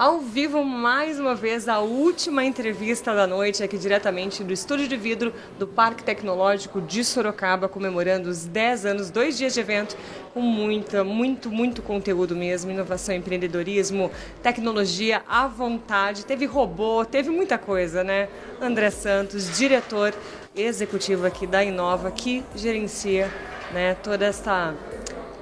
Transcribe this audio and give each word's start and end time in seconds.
ao 0.00 0.18
vivo 0.18 0.64
mais 0.64 1.20
uma 1.20 1.34
vez 1.34 1.68
a 1.68 1.80
última 1.80 2.42
entrevista 2.42 3.14
da 3.14 3.26
noite 3.26 3.62
aqui 3.62 3.76
diretamente 3.76 4.42
do 4.42 4.50
estúdio 4.50 4.88
de 4.88 4.96
vidro 4.96 5.30
do 5.58 5.66
Parque 5.66 6.02
Tecnológico 6.02 6.80
de 6.80 7.04
Sorocaba, 7.04 7.68
comemorando 7.68 8.30
os 8.30 8.46
10 8.46 8.86
anos, 8.86 9.10
dois 9.10 9.36
dias 9.36 9.52
de 9.52 9.60
evento 9.60 9.98
com 10.32 10.40
muita, 10.40 11.04
muito, 11.04 11.50
muito 11.50 11.82
conteúdo 11.82 12.34
mesmo, 12.34 12.70
inovação, 12.70 13.14
empreendedorismo, 13.14 14.10
tecnologia 14.42 15.20
à 15.28 15.46
vontade. 15.46 16.24
Teve 16.24 16.46
robô, 16.46 17.04
teve 17.04 17.28
muita 17.28 17.58
coisa, 17.58 18.02
né? 18.02 18.30
André 18.58 18.90
Santos, 18.90 19.54
diretor 19.58 20.14
executivo 20.56 21.26
aqui 21.26 21.46
da 21.46 21.62
Inova, 21.62 22.10
que 22.10 22.42
gerencia 22.56 23.30
né, 23.70 23.94
toda 24.02 24.24
essa 24.24 24.74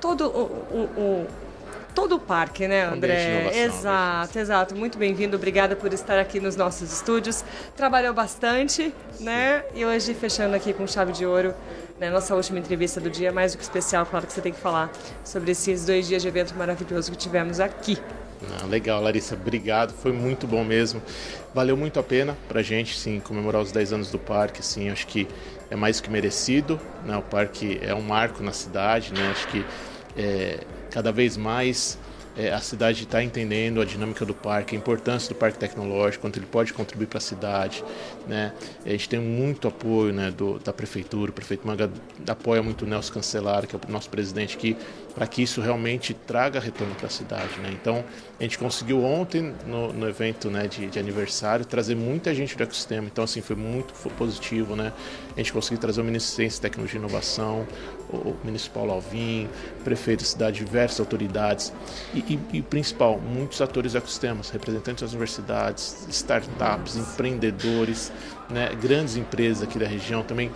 todo 0.01 0.27
o, 0.27 0.43
o, 0.77 1.01
o 1.01 1.48
todo 1.95 2.17
o 2.17 2.21
parque, 2.21 2.69
né, 2.69 2.85
André? 2.85 3.51
Exato, 3.65 4.39
exato. 4.39 4.77
Muito 4.77 4.99
bem-vindo. 4.99 5.37
Obrigada 5.37 5.75
por 5.75 5.93
estar 5.93 6.19
aqui 6.19 6.41
nos 6.41 6.57
nossos 6.57 6.93
estúdios. 6.93 7.45
Trabalhou 7.77 8.15
bastante, 8.15 8.95
né? 9.21 9.65
E 9.75 9.85
hoje 9.85 10.15
fechando 10.15 10.55
aqui 10.55 10.73
com 10.73 10.87
chave 10.87 11.13
de 11.13 11.27
ouro, 11.27 11.55
né, 11.99 12.11
nossa 12.11 12.35
última 12.35 12.59
entrevista 12.59 13.01
do 13.01 13.11
dia, 13.11 13.33
mais 13.33 13.53
do 13.53 13.59
que 13.59 13.65
especial, 13.65 14.07
claro 14.07 14.27
que 14.27 14.33
você 14.33 14.41
tem 14.41 14.53
que 14.53 14.61
falar 14.61 14.91
sobre 15.25 15.51
esses 15.51 15.85
dois 15.85 16.07
dias 16.07 16.23
de 16.23 16.29
evento 16.29 16.55
maravilhoso 16.55 17.11
que 17.11 17.17
tivemos 17.17 17.59
aqui. 17.59 17.99
Ah, 18.61 18.67
legal, 18.67 19.03
Larissa, 19.03 19.35
obrigado. 19.35 19.93
Foi 19.93 20.13
muito 20.13 20.47
bom 20.47 20.63
mesmo. 20.63 21.03
Valeu 21.53 21.77
muito 21.77 21.99
a 21.99 22.03
pena 22.03 22.37
pra 22.49 22.63
gente, 22.63 22.97
sim, 22.97 23.19
comemorar 23.19 23.61
os 23.61 23.73
10 23.73 23.95
anos 23.95 24.11
do 24.11 24.19
parque, 24.19 24.65
sim, 24.65 24.89
acho 24.91 25.07
que 25.09 25.27
é 25.71 25.75
mais 25.75 26.01
que 26.01 26.09
merecido, 26.09 26.81
né? 27.05 27.17
O 27.17 27.23
parque 27.23 27.81
é 27.83 27.93
um 27.95 28.01
marco 28.01 28.43
na 28.43 28.53
cidade, 28.53 29.13
né? 29.13 29.31
Acho 29.33 29.49
que 29.49 29.67
é, 30.17 30.61
cada 30.91 31.13
vez 31.13 31.37
mais 31.37 31.99
é, 32.39 32.53
a 32.53 32.61
cidade 32.61 33.03
está 33.03 33.21
entendendo 33.21 33.81
a 33.81 33.85
dinâmica 33.85 34.25
do 34.25 34.33
parque, 34.33 34.77
a 34.77 34.79
importância 34.79 35.29
do 35.29 35.35
parque 35.35 35.59
tecnológico, 35.59 36.23
quanto 36.23 36.39
ele 36.39 36.47
pode 36.47 36.73
contribuir 36.73 37.09
para 37.09 37.19
a 37.19 37.21
cidade. 37.21 37.85
Né? 38.29 38.53
A 38.87 38.91
gente 38.91 39.09
tem 39.09 39.19
muito 39.19 39.67
apoio 39.67 40.13
né, 40.13 40.31
do, 40.31 40.57
da 40.61 40.73
prefeitura, 40.73 41.33
o 41.33 41.35
prefeito 41.35 41.67
Manga 41.67 41.91
apoia 42.29 42.63
muito 42.63 42.85
o 42.85 42.89
Nelson 42.89 43.15
Cancelar, 43.15 43.67
que 43.67 43.75
é 43.75 43.79
o 43.79 43.91
nosso 43.91 44.09
presidente 44.09 44.57
aqui, 44.57 44.77
para 45.19 45.27
que 45.27 45.43
isso 45.43 45.61
realmente 45.61 46.15
traga 46.15 46.61
retorno 46.61 46.95
para 46.95 47.09
a 47.09 47.11
cidade. 47.11 47.59
Né? 47.61 47.71
Então, 47.73 48.05
a 48.39 48.43
gente 48.45 48.57
conseguiu 48.57 49.03
ontem, 49.03 49.53
no, 49.67 49.93
no 49.93 50.09
evento 50.09 50.49
né, 50.49 50.69
de, 50.69 50.87
de, 50.87 50.97
aniversário, 50.97 51.65
trazer 51.65 51.97
muita 51.97 52.33
gente 52.33 52.57
do 52.57 52.63
ecossistema. 52.63 53.09
Então, 53.09 53.25
assim, 53.25 53.41
foi 53.41 53.57
muito 53.57 53.93
positivo. 54.11 54.77
Né? 54.77 54.93
A 55.35 55.41
gente 55.41 55.53
conseguiu 55.53 55.79
trazer 55.81 56.01
o 56.01 56.05
Ministério 56.05 56.31
de 56.31 56.37
Ciência, 56.37 56.63
Tecnologia 56.63 57.01
e 57.01 57.03
Inovação, 57.03 57.67
o, 58.11 58.37
ministro 58.45 58.71
Paulo 58.73 58.93
Alvim, 58.93 59.49
prefeito 59.83 60.21
da 60.21 60.27
cidade, 60.27 60.59
diversas 60.59 61.01
autoridades 61.01 61.73
e, 62.15 62.28
e, 62.29 62.59
e 62.59 62.63
principal, 62.63 63.19
muitos 63.19 63.61
atores 63.61 63.93
do 63.93 63.99
ecossistema, 63.99 64.43
representantes 64.53 65.03
das 65.03 65.13
universidades, 65.13 66.07
startups, 66.11 66.97
empreendedores, 66.97 68.13
né, 68.51 68.75
grandes 68.81 69.17
empresas 69.17 69.63
aqui 69.63 69.79
da 69.79 69.87
região 69.87 70.23
também. 70.23 70.51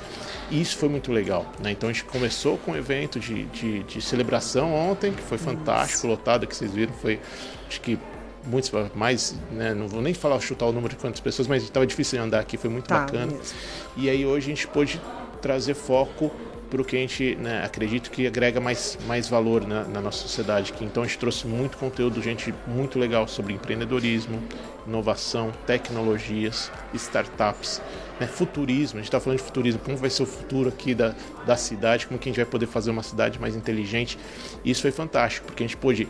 E 0.51 0.61
isso 0.61 0.77
foi 0.77 0.89
muito 0.89 1.13
legal. 1.13 1.47
Né? 1.63 1.73
Então 1.73 1.89
a 1.89 1.93
gente 1.93 2.05
começou 2.05 2.59
com 2.59 2.73
um 2.73 2.77
evento 2.77 3.19
de, 3.19 3.45
de, 3.47 3.83
de 3.85 4.03
celebração 4.03 4.75
ontem, 4.75 5.13
que 5.13 5.23
foi 5.23 5.39
fantástico, 5.39 6.07
lotado, 6.07 6.47
que 6.47 6.55
vocês 6.55 6.73
viram, 6.73 6.93
foi 6.95 7.21
acho 7.69 7.81
que 7.81 7.99
muitos 8.45 8.73
mais, 8.95 9.37
né, 9.51 9.73
não 9.73 9.87
vou 9.87 10.03
nem 10.03 10.13
falar 10.13 10.41
chutar 10.41 10.67
o 10.67 10.73
número 10.73 10.95
de 10.95 11.01
quantas 11.01 11.21
pessoas, 11.21 11.47
mas 11.47 11.63
estava 11.63 11.87
difícil 11.87 12.19
de 12.19 12.25
andar 12.25 12.41
aqui, 12.41 12.57
foi 12.57 12.71
muito 12.71 12.87
tá, 12.87 13.01
bacana. 13.01 13.27
Mesmo. 13.27 13.43
E 13.97 14.11
aí 14.11 14.27
hoje 14.27 14.47
a 14.51 14.55
gente 14.55 14.67
pôde 14.67 15.01
trazer 15.41 15.75
foco 15.75 16.31
para 16.73 16.81
o 16.81 16.85
que 16.87 16.97
a 16.97 17.01
gente 17.01 17.35
né, 17.35 17.63
acredita 17.63 18.09
que 18.09 18.27
agrega 18.27 18.59
mais, 18.59 18.99
mais 19.07 19.29
valor 19.29 19.67
na, 19.67 19.85
na, 19.85 20.01
nossa 20.01 20.23
sociedade. 20.23 20.73
Então 20.81 21.03
a 21.03 21.07
gente 21.07 21.19
trouxe 21.19 21.47
muito 21.47 21.77
conteúdo, 21.77 22.23
gente 22.23 22.55
muito 22.67 22.99
legal 22.99 23.29
sobre 23.29 23.53
empreendedorismo, 23.53 24.43
inovação, 24.87 25.53
tecnologias, 25.67 26.73
startups, 26.95 27.83
né, 28.19 28.27
futurismo. 28.27 28.99
A 28.99 29.03
gente 29.03 29.09
está 29.09 29.21
falando 29.21 29.39
de 29.39 29.45
futurismo, 29.45 29.83
como 29.85 29.99
vai 29.99 30.09
ser 30.09 30.23
o 30.23 30.27
futuro 30.27 30.71
aqui 30.71 30.95
da, 30.95 31.15
da 31.45 31.59
cidade, 31.59 32.07
como 32.07 32.19
que 32.19 32.31
a 32.31 32.33
gente 32.33 32.41
vai 32.41 32.51
poder 32.51 32.67
fazer 32.67 32.91
uma 32.91 33.03
cidade 33.03 33.39
mais 33.39 33.55
inteligente. 33.55 34.19
Isso 34.65 34.81
foi 34.81 34.93
fantástico, 34.93 35.49
porque 35.49 35.63
a 35.63 35.67
gente 35.67 35.77
pôde 35.77 36.09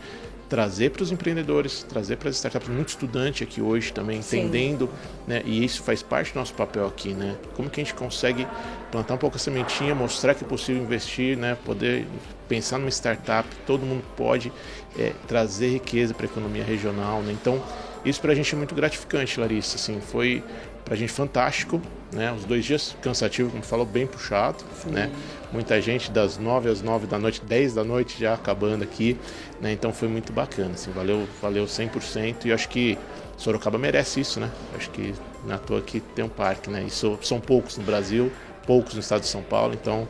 trazer 0.52 0.90
para 0.90 1.02
os 1.02 1.10
empreendedores, 1.10 1.82
trazer 1.82 2.18
para 2.18 2.28
as 2.28 2.36
startups, 2.36 2.68
muito 2.68 2.88
estudante 2.88 3.42
aqui 3.42 3.62
hoje 3.62 3.90
também, 3.90 4.18
entendendo, 4.18 4.86
né? 5.26 5.40
E 5.46 5.64
isso 5.64 5.82
faz 5.82 6.02
parte 6.02 6.34
do 6.34 6.38
nosso 6.38 6.52
papel 6.52 6.86
aqui, 6.86 7.14
né? 7.14 7.38
Como 7.54 7.70
que 7.70 7.80
a 7.80 7.84
gente 7.84 7.94
consegue 7.94 8.46
plantar 8.90 9.14
um 9.14 9.16
pouco 9.16 9.36
a 9.36 9.38
sementinha, 9.38 9.94
mostrar 9.94 10.34
que 10.34 10.44
é 10.44 10.46
possível 10.46 10.82
investir, 10.82 11.38
né? 11.38 11.56
Poder 11.64 12.06
pensar 12.50 12.76
numa 12.76 12.90
startup, 12.90 13.48
todo 13.66 13.86
mundo 13.86 14.04
pode 14.14 14.52
é, 14.98 15.14
trazer 15.26 15.70
riqueza 15.70 16.12
para 16.12 16.26
a 16.26 16.28
economia 16.28 16.62
regional, 16.62 17.22
né? 17.22 17.32
Então, 17.32 17.58
isso 18.04 18.20
para 18.20 18.32
a 18.32 18.34
gente 18.34 18.54
é 18.54 18.58
muito 18.58 18.74
gratificante, 18.74 19.40
Larissa, 19.40 19.76
assim, 19.76 20.02
foi 20.02 20.44
para 20.84 20.94
a 20.94 20.96
gente 20.96 21.12
fantástico, 21.12 21.80
né? 22.12 22.32
Os 22.32 22.44
dois 22.44 22.64
dias 22.64 22.96
cansativos, 23.00 23.52
como 23.52 23.64
falou, 23.64 23.86
bem 23.86 24.06
puxado, 24.06 24.64
Sim. 24.82 24.90
né? 24.90 25.10
Muita 25.52 25.80
gente 25.80 26.10
das 26.10 26.38
9 26.38 26.68
às 26.68 26.82
9 26.82 27.06
da 27.06 27.18
noite, 27.18 27.42
10 27.44 27.74
da 27.74 27.84
noite 27.84 28.18
já 28.18 28.34
acabando 28.34 28.82
aqui, 28.82 29.18
né? 29.60 29.72
Então 29.72 29.92
foi 29.92 30.08
muito 30.08 30.32
bacana, 30.32 30.74
assim, 30.74 30.90
valeu, 30.90 31.26
valeu 31.40 31.64
100% 31.64 32.46
e 32.46 32.52
acho 32.52 32.68
que 32.68 32.98
Sorocaba 33.36 33.78
merece 33.78 34.20
isso, 34.20 34.40
né? 34.40 34.50
Acho 34.76 34.90
que 34.90 35.14
na 35.44 35.58
toa 35.58 35.80
que 35.80 36.00
tem 36.00 36.24
um 36.24 36.28
parque, 36.28 36.70
né? 36.70 36.82
Isso 36.82 37.18
são 37.22 37.40
poucos 37.40 37.76
no 37.76 37.84
Brasil, 37.84 38.30
poucos 38.66 38.94
no 38.94 39.00
estado 39.00 39.20
de 39.20 39.28
São 39.28 39.42
Paulo, 39.42 39.74
então 39.74 40.08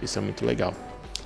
isso 0.00 0.18
é 0.18 0.22
muito 0.22 0.44
legal. 0.44 0.74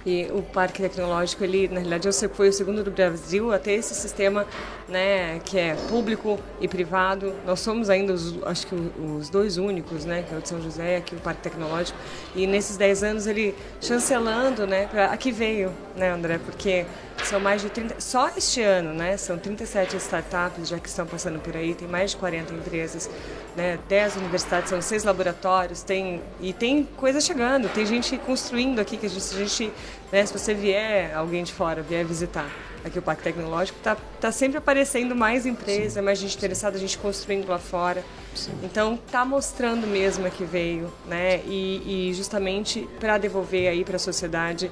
E 0.07 0.29
o 0.33 0.41
Parque 0.41 0.81
Tecnológico, 0.81 1.43
ele, 1.43 1.67
na 1.67 1.81
realidade, 1.81 2.09
foi 2.33 2.49
o 2.49 2.53
segundo 2.53 2.85
do 2.85 2.93
Brasil 2.93 3.53
a 3.53 3.59
ter 3.59 3.73
esse 3.73 3.93
sistema, 3.93 4.47
né, 4.89 5.41
que 5.45 5.59
é 5.59 5.75
público 5.89 6.39
e 6.61 6.69
privado. 6.69 7.35
Nós 7.45 7.59
somos 7.59 7.91
ainda, 7.91 8.13
os, 8.13 8.41
acho 8.45 8.69
que 8.69 8.75
os 8.75 9.29
dois 9.29 9.59
únicos, 9.59 10.05
né, 10.05 10.23
que 10.23 10.33
é 10.33 10.39
o 10.39 10.41
de 10.41 10.49
São 10.49 10.63
José, 10.63 10.99
aqui 10.99 11.17
o 11.17 11.19
Parque 11.19 11.43
Tecnológico. 11.43 11.99
E 12.37 12.47
nesses 12.47 12.77
10 12.77 13.03
anos 13.03 13.27
ele 13.27 13.53
chancelando, 13.81 14.65
né, 14.65 14.87
pra, 14.87 15.07
aqui 15.07 15.33
veio, 15.33 15.73
né, 15.97 16.13
André, 16.13 16.39
porque 16.39 16.87
são 17.25 17.41
mais 17.41 17.61
de 17.61 17.69
30, 17.69 18.01
só 18.01 18.29
este 18.37 18.63
ano, 18.63 18.95
né, 18.95 19.17
são 19.17 19.37
37 19.37 19.97
startups 19.97 20.69
já 20.69 20.79
que 20.79 20.89
estão 20.89 21.05
passando 21.05 21.41
por 21.41 21.57
aí, 21.57 21.75
tem 21.75 21.89
mais 21.89 22.13
de 22.13 22.19
40 22.19 22.55
empresas, 22.55 23.11
né, 23.57 23.79
10 23.89 24.17
universidades, 24.17 24.69
são 24.69 24.83
seis 24.83 25.03
laboratórios, 25.03 25.83
tem, 25.83 26.23
e 26.41 26.53
tem 26.53 26.85
coisa 26.97 27.21
chegando, 27.21 27.69
tem 27.69 27.87
gente 27.87 28.17
construindo 28.19 28.79
aqui, 28.79 28.97
que 28.97 29.07
a 29.07 29.09
gente, 29.09 29.35
a 29.35 29.39
gente 29.39 29.73
né, 30.13 30.27
se 30.27 30.33
você 30.33 30.55
vier, 30.55 31.17
alguém 31.17 31.43
de 31.43 31.53
fora, 31.53 31.83
vier 31.83 32.05
visitar 32.05 32.47
aqui 32.85 32.99
o 32.99 33.03
Parque 33.03 33.23
Tecnológico, 33.23 33.79
está 33.79 33.97
tá 34.21 34.31
sempre 34.31 34.59
aparecendo 34.59 35.17
mais 35.17 35.45
empresa, 35.45 36.01
mais 36.01 36.19
gente 36.19 36.37
interessada, 36.37 36.77
a 36.77 36.81
gente 36.81 36.97
construindo 36.99 37.49
lá 37.49 37.59
fora. 37.59 38.05
Sim. 38.35 38.53
Então, 38.63 38.95
está 38.95 39.25
mostrando 39.25 39.87
mesmo 39.87 40.31
que 40.31 40.45
veio, 40.45 40.93
né? 41.07 41.41
E, 41.47 42.11
e 42.11 42.15
justamente 42.15 42.89
para 43.01 43.19
devolver 43.19 43.69
aí 43.69 43.85
para 43.85 43.97
a 43.97 43.99
sociedade 43.99 44.71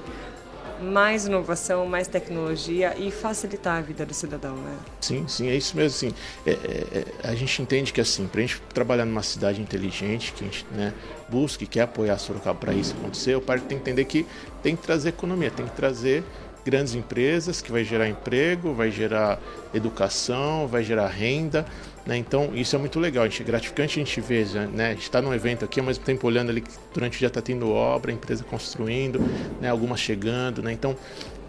mais 0.81 1.25
inovação, 1.25 1.85
mais 1.85 2.07
tecnologia 2.07 2.95
e 2.97 3.11
facilitar 3.11 3.77
a 3.77 3.81
vida 3.81 4.05
do 4.05 4.13
cidadão, 4.13 4.55
né? 4.55 4.77
Sim, 5.01 5.27
sim, 5.27 5.47
é 5.49 5.55
isso 5.55 5.75
mesmo. 5.75 5.95
Assim, 5.95 6.15
é, 6.45 6.51
é, 6.51 7.05
a 7.23 7.35
gente 7.35 7.61
entende 7.61 7.93
que 7.93 8.01
assim, 8.01 8.27
para 8.27 8.39
a 8.39 8.41
gente 8.41 8.61
trabalhar 8.73 9.05
numa 9.05 9.23
cidade 9.23 9.61
inteligente, 9.61 10.33
que 10.33 10.43
a 10.43 10.47
gente 10.47 10.65
né, 10.71 10.93
busca 11.29 11.63
e 11.63 11.67
quer 11.67 11.81
apoiar 11.81 12.17
Sorocaba 12.17 12.59
para 12.59 12.73
isso 12.73 12.95
acontecer, 12.99 13.35
o 13.35 13.41
parque 13.41 13.65
tem 13.65 13.77
que 13.77 13.83
entender 13.83 14.05
que 14.05 14.25
tem 14.61 14.75
que 14.75 14.83
trazer 14.83 15.09
economia, 15.09 15.51
tem 15.51 15.65
que 15.65 15.75
trazer 15.75 16.23
grandes 16.65 16.95
empresas 16.95 17.61
que 17.61 17.71
vai 17.71 17.83
gerar 17.83 18.09
emprego, 18.09 18.73
vai 18.73 18.89
gerar 18.89 19.39
educação, 19.73 20.67
vai 20.67 20.83
gerar 20.83 21.07
renda. 21.07 21.65
Né? 22.05 22.17
Então 22.17 22.51
isso 22.53 22.75
é 22.75 22.79
muito 22.79 22.99
legal, 22.99 23.23
a 23.23 23.27
gente, 23.27 23.41
é 23.41 23.45
gratificante 23.45 23.99
a 23.99 24.03
gente 24.03 24.21
ver, 24.21 24.45
né? 24.71 24.89
a 24.89 24.91
gente 24.91 25.03
está 25.03 25.21
num 25.21 25.33
evento 25.33 25.65
aqui, 25.65 25.79
ao 25.79 25.85
mesmo 25.85 26.03
tempo 26.03 26.27
olhando 26.27 26.51
ali 26.51 26.61
que 26.61 26.69
durante 26.93 27.15
o 27.15 27.19
dia 27.19 27.27
está 27.27 27.41
tendo 27.41 27.71
obra, 27.71 28.11
a 28.11 28.13
empresa 28.13 28.43
construindo, 28.43 29.19
né? 29.59 29.69
algumas 29.69 29.99
chegando, 29.99 30.61
né? 30.61 30.71
então 30.71 30.95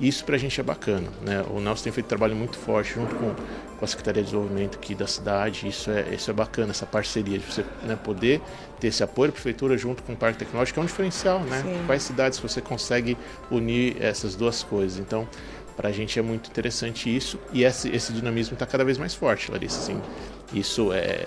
isso 0.01 0.25
para 0.25 0.37
a 0.37 0.39
gente 0.39 0.59
é 0.59 0.63
bacana. 0.63 1.09
Né? 1.23 1.45
O 1.51 1.61
Nelson 1.61 1.85
tem 1.85 1.93
feito 1.93 2.07
um 2.07 2.09
trabalho 2.09 2.35
muito 2.35 2.57
forte 2.57 2.95
junto 2.95 3.15
com, 3.17 3.35
com 3.79 3.85
a 3.85 3.87
Secretaria 3.87 4.23
de 4.23 4.31
Desenvolvimento 4.31 4.77
aqui 4.77 4.95
da 4.95 5.07
cidade, 5.07 5.69
isso 5.69 5.91
é, 5.91 6.15
isso 6.15 6.31
é 6.31 6.35
bacana, 6.35 6.71
essa 6.71 6.87
parceria 6.87 7.39
de 7.39 7.45
você 7.45 7.63
né, 7.83 7.99
poder 8.03 8.41
ter 8.81 8.89
esse 8.89 9.03
apoio 9.03 9.29
da 9.29 9.33
Prefeitura 9.33 9.77
junto 9.77 10.03
com 10.03 10.15
o 10.15 10.17
Parque 10.17 10.39
Tecnológico, 10.39 10.81
é 10.81 10.83
um 10.83 10.87
diferencial, 10.87 11.41
né? 11.41 11.63
Sim. 11.63 11.83
Quais 11.87 12.03
cidades 12.03 12.39
você 12.39 12.61
consegue 12.61 13.17
unir 13.51 13.97
essas 14.01 14.35
duas 14.35 14.63
coisas? 14.63 14.99
Então, 14.99 15.27
para 15.77 15.91
a 15.91 15.93
gente 15.93 16.19
é 16.19 16.23
muito 16.23 16.51
interessante 16.51 17.15
isso 17.15 17.39
e 17.53 17.65
esse, 17.65 17.89
esse 17.91 18.13
dinamismo 18.13 18.55
está 18.55 18.67
cada 18.67 18.85
vez 18.85 18.97
mais 18.97 19.15
forte, 19.15 19.51
Larissa. 19.51 19.79
Assim, 19.79 20.01
isso 20.53 20.93
é 20.93 21.27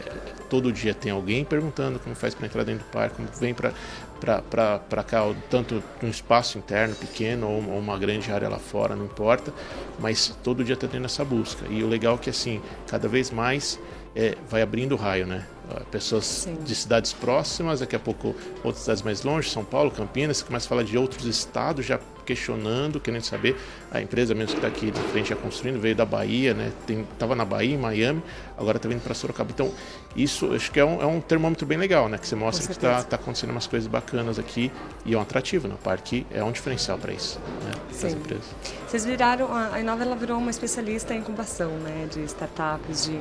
todo 0.49 0.73
dia 0.73 0.93
tem 0.93 1.11
alguém 1.11 1.45
perguntando 1.45 1.99
como 1.99 2.15
faz 2.15 2.33
para 2.33 2.47
entrar 2.47 2.63
dentro 2.63 2.83
do 2.85 2.91
parque, 2.91 3.15
como 3.15 3.27
vem 3.39 3.53
para 3.53 5.03
cá, 5.03 5.23
tanto 5.49 5.83
no 6.01 6.09
espaço 6.09 6.57
interno 6.57 6.95
pequeno 6.95 7.47
ou, 7.47 7.63
ou, 7.69 7.79
uma 7.79 7.97
grande 7.97 8.31
área 8.31 8.49
lá 8.49 8.57
fora, 8.57 8.95
não 8.95 9.05
importa, 9.05 9.53
mas 9.99 10.35
todo 10.43 10.63
dia 10.63 10.73
está 10.73 10.87
tendo 10.87 11.05
essa 11.05 11.23
busca. 11.23 11.65
E 11.69 11.83
o 11.83 11.87
legal 11.87 12.15
é 12.15 12.17
que 12.17 12.29
assim, 12.29 12.61
cada 12.87 13.07
vez 13.07 13.29
mais 13.29 13.79
é, 14.15 14.35
vai 14.49 14.61
abrindo 14.61 14.93
o 14.93 14.95
raio, 14.95 15.25
né? 15.25 15.45
Pessoas 15.91 16.25
Sim. 16.25 16.57
de 16.63 16.73
cidades 16.73 17.13
próximas, 17.13 17.79
daqui 17.79 17.95
a 17.95 17.99
pouco 17.99 18.35
outras 18.63 18.83
cidades 18.83 19.03
mais 19.03 19.21
longe, 19.21 19.49
São 19.49 19.63
Paulo, 19.63 19.91
Campinas, 19.91 20.41
começa 20.41 20.65
a 20.65 20.69
falar 20.69 20.83
de 20.83 20.97
outros 20.97 21.25
estados 21.25 21.85
já 21.85 21.99
questionando, 22.25 22.99
querendo 22.99 23.23
saber. 23.23 23.55
A 23.91 24.01
empresa 24.01 24.35
mesmo 24.35 24.51
que 24.51 24.57
está 24.57 24.67
aqui 24.67 24.87
na 24.87 25.01
frente 25.09 25.29
já 25.29 25.35
construindo 25.35 25.79
veio 25.79 25.95
da 25.95 26.05
Bahia, 26.05 26.53
né? 26.53 26.71
Estava 26.87 27.35
na 27.35 27.43
Bahia, 27.43 27.73
em 27.73 27.77
Miami, 27.77 28.21
agora 28.57 28.77
está 28.77 28.87
vindo 28.87 29.01
para 29.01 29.13
Sorocaba. 29.15 29.51
Então, 29.51 29.71
isso 30.15 30.53
acho 30.53 30.71
que 30.71 30.79
é 30.79 30.85
um, 30.85 31.01
é 31.01 31.05
um, 31.05 31.21
termômetro 31.21 31.65
bem 31.65 31.77
legal, 31.77 32.07
né? 32.07 32.17
Que 32.17 32.27
você 32.27 32.35
mostra 32.35 32.65
que 32.65 32.71
está 32.71 33.03
tá 33.03 33.15
acontecendo 33.15 33.51
umas 33.51 33.65
coisas 33.65 33.87
bacanas 33.87 34.37
aqui 34.37 34.71
e 35.05 35.13
é 35.13 35.17
um 35.17 35.21
atrativo, 35.21 35.67
né? 35.67 35.75
O 35.75 35.83
parque 35.83 36.25
é 36.31 36.43
um 36.43 36.51
diferencial 36.51 36.97
para 36.97 37.13
isso, 37.13 37.39
né? 37.63 37.71
Sim. 37.91 38.09
empresas. 38.09 38.45
Vocês 38.87 39.05
viraram, 39.05 39.49
a 39.53 39.79
Inova 39.79 40.03
ela 40.03 40.15
virou 40.15 40.37
uma 40.37 40.51
especialista 40.51 41.13
em 41.13 41.19
incubação, 41.19 41.71
né? 41.77 42.07
De 42.11 42.21
startups, 42.25 43.05
de 43.05 43.19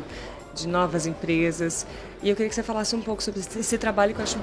de 0.61 0.69
novas 0.69 1.07
empresas. 1.07 1.87
E 2.23 2.29
eu 2.29 2.35
queria 2.35 2.49
que 2.49 2.55
você 2.55 2.63
falasse 2.63 2.97
um 2.97 3.01
pouco 3.01 3.23
sobre 3.23 3.41
esse 3.41 3.79
trabalho 3.79 4.13
que 4.15 4.21
eu 4.21 4.25
acho 4.25 4.39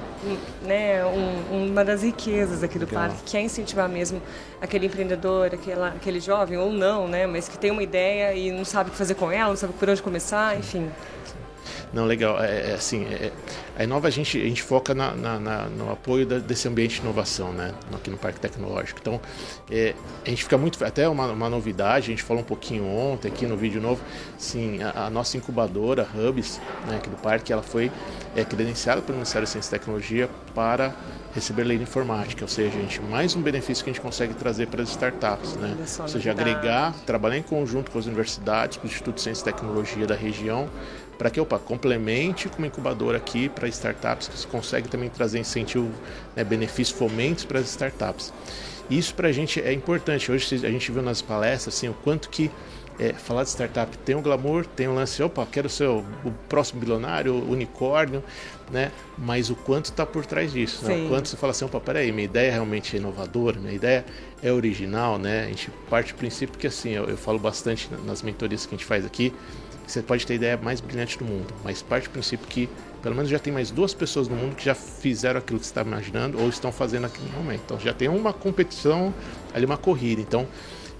né, 0.62 1.04
um, 1.04 1.66
uma 1.66 1.84
das 1.84 2.02
riquezas 2.02 2.62
aqui 2.62 2.78
do 2.78 2.86
Legal. 2.86 3.08
parque, 3.08 3.22
que 3.24 3.36
é 3.36 3.42
incentivar 3.42 3.88
mesmo 3.88 4.20
aquele 4.60 4.86
empreendedor, 4.86 5.50
aquela, 5.52 5.88
aquele 5.88 6.18
jovem 6.20 6.56
ou 6.56 6.72
não, 6.72 7.06
né, 7.06 7.26
mas 7.26 7.48
que 7.48 7.58
tem 7.58 7.70
uma 7.70 7.82
ideia 7.82 8.34
e 8.34 8.50
não 8.50 8.64
sabe 8.64 8.88
o 8.88 8.92
que 8.92 8.98
fazer 8.98 9.14
com 9.14 9.30
ela, 9.30 9.50
não 9.50 9.56
sabe 9.56 9.74
por 9.74 9.88
onde 9.88 10.02
começar, 10.02 10.58
enfim. 10.58 10.90
Não, 11.92 12.04
legal. 12.04 12.42
É, 12.42 12.70
é 12.70 12.74
assim, 12.74 13.04
é, 13.04 13.32
a 13.78 13.84
Inova 13.84 14.08
a 14.08 14.10
gente, 14.10 14.40
a 14.40 14.44
gente 14.44 14.62
foca 14.62 14.94
na, 14.94 15.14
na, 15.14 15.40
na, 15.40 15.64
no 15.66 15.90
apoio 15.90 16.26
da, 16.26 16.38
desse 16.38 16.68
ambiente 16.68 16.96
de 16.96 17.00
inovação, 17.02 17.52
né? 17.52 17.72
Aqui 17.94 18.10
no 18.10 18.18
Parque 18.18 18.40
Tecnológico. 18.40 18.98
Então, 19.00 19.20
é, 19.70 19.94
a 20.24 20.28
gente 20.28 20.42
fica 20.42 20.58
muito. 20.58 20.84
Até 20.84 21.08
uma, 21.08 21.26
uma 21.28 21.48
novidade, 21.48 22.06
a 22.06 22.10
gente 22.10 22.22
falou 22.22 22.42
um 22.42 22.46
pouquinho 22.46 22.86
ontem 22.86 23.28
aqui 23.28 23.46
no 23.46 23.56
vídeo 23.56 23.80
novo. 23.80 24.00
Sim, 24.38 24.82
a, 24.82 25.06
a 25.06 25.10
nossa 25.10 25.36
incubadora, 25.36 26.06
Hubs, 26.14 26.60
né, 26.86 26.96
aqui 26.96 27.08
do 27.08 27.16
parque, 27.16 27.52
ela 27.52 27.62
foi 27.62 27.90
é, 28.34 28.44
credenciada 28.44 29.00
pelo 29.00 29.18
Ministério 29.18 29.46
da 29.46 29.50
Ciência 29.52 29.76
e 29.76 29.78
Tecnologia 29.78 30.28
para 30.54 30.94
receber 31.36 31.64
lei 31.64 31.76
de 31.76 31.82
informática, 31.82 32.42
ou 32.42 32.48
seja, 32.48 32.78
a 32.78 32.80
gente, 32.80 32.98
mais 33.02 33.36
um 33.36 33.42
benefício 33.42 33.84
que 33.84 33.90
a 33.90 33.92
gente 33.92 34.00
consegue 34.00 34.32
trazer 34.32 34.68
para 34.68 34.82
as 34.82 34.88
startups, 34.88 35.54
né? 35.56 35.76
Ou 36.00 36.08
seja, 36.08 36.30
agregar, 36.30 36.94
trabalhar 37.04 37.36
em 37.36 37.42
conjunto 37.42 37.90
com 37.90 37.98
as 37.98 38.06
universidades, 38.06 38.78
com 38.78 38.84
o 38.84 38.86
Instituto 38.86 39.16
de 39.16 39.20
Ciência 39.20 39.42
e 39.42 39.44
Tecnologia 39.44 40.06
da 40.06 40.14
região, 40.14 40.66
para 41.18 41.30
que 41.30 41.40
opa, 41.40 41.58
complemente 41.58 42.48
com 42.48 42.58
uma 42.58 42.66
incubadora 42.66 43.18
aqui 43.18 43.48
para 43.48 43.68
startups 43.68 44.28
que 44.28 44.46
consegue 44.46 44.88
também 44.88 45.08
trazer 45.08 45.38
incentivo, 45.38 45.90
né, 46.34 46.44
benefícios, 46.44 46.98
fomentos 46.98 47.44
para 47.44 47.58
as 47.58 47.66
startups. 47.68 48.32
Isso 48.88 49.14
para 49.14 49.28
a 49.28 49.32
gente 49.32 49.60
é 49.60 49.72
importante. 49.72 50.30
Hoje 50.30 50.64
a 50.64 50.70
gente 50.70 50.92
viu 50.92 51.02
nas 51.02 51.20
palestras 51.20 51.74
assim, 51.74 51.88
o 51.88 51.94
quanto 51.94 52.28
que 52.28 52.50
é, 52.98 53.12
falar 53.12 53.42
de 53.42 53.50
startup 53.50 53.96
tem 53.98 54.14
um 54.14 54.22
glamour, 54.22 54.64
tem 54.64 54.88
um 54.88 54.94
lance, 54.94 55.22
opa, 55.22 55.46
quero 55.50 55.68
ser 55.68 55.86
o, 55.86 56.04
o 56.24 56.30
próximo 56.48 56.80
bilionário, 56.80 57.34
o 57.34 57.50
unicórnio, 57.50 58.22
né? 58.70 58.90
Mas 59.18 59.50
o 59.50 59.56
quanto 59.56 59.86
está 59.86 60.06
por 60.06 60.24
trás 60.24 60.52
disso, 60.52 60.84
né? 60.84 61.04
O 61.04 61.08
quanto 61.08 61.28
você 61.28 61.36
fala 61.36 61.50
assim, 61.50 61.64
opa, 61.64 61.78
peraí, 61.78 62.10
minha 62.10 62.24
ideia 62.24 62.52
realmente 62.52 62.96
é 62.96 62.98
inovadora, 62.98 63.60
minha 63.60 63.74
ideia 63.74 64.04
é 64.42 64.50
original, 64.50 65.18
né? 65.18 65.44
A 65.44 65.48
gente 65.48 65.70
parte 65.90 66.14
do 66.14 66.16
princípio 66.16 66.58
que 66.58 66.66
assim, 66.66 66.90
eu, 66.90 67.04
eu 67.04 67.16
falo 67.16 67.38
bastante 67.38 67.88
nas 68.04 68.22
mentorias 68.22 68.64
que 68.64 68.74
a 68.74 68.78
gente 68.78 68.86
faz 68.86 69.04
aqui, 69.04 69.32
você 69.86 70.02
pode 70.02 70.26
ter 70.26 70.34
a 70.34 70.36
ideia 70.36 70.56
mais 70.56 70.80
brilhante 70.80 71.18
do 71.18 71.24
mundo, 71.24 71.54
mas 71.62 71.82
parte 71.82 72.08
do 72.08 72.10
princípio 72.10 72.46
que 72.46 72.68
pelo 73.02 73.14
menos 73.14 73.30
já 73.30 73.38
tem 73.38 73.52
mais 73.52 73.70
duas 73.70 73.94
pessoas 73.94 74.26
no 74.26 74.34
mundo 74.34 74.56
que 74.56 74.64
já 74.64 74.74
fizeram 74.74 75.38
aquilo 75.38 75.60
que 75.60 75.66
você 75.66 75.70
está 75.70 75.82
imaginando 75.82 76.40
ou 76.40 76.48
estão 76.48 76.72
fazendo 76.72 77.02
naquele 77.02 77.30
momento. 77.30 77.62
Então 77.64 77.78
já 77.78 77.94
tem 77.94 78.08
uma 78.08 78.32
competição, 78.32 79.14
ali 79.54 79.64
uma 79.64 79.76
corrida. 79.76 80.20
Então 80.20 80.46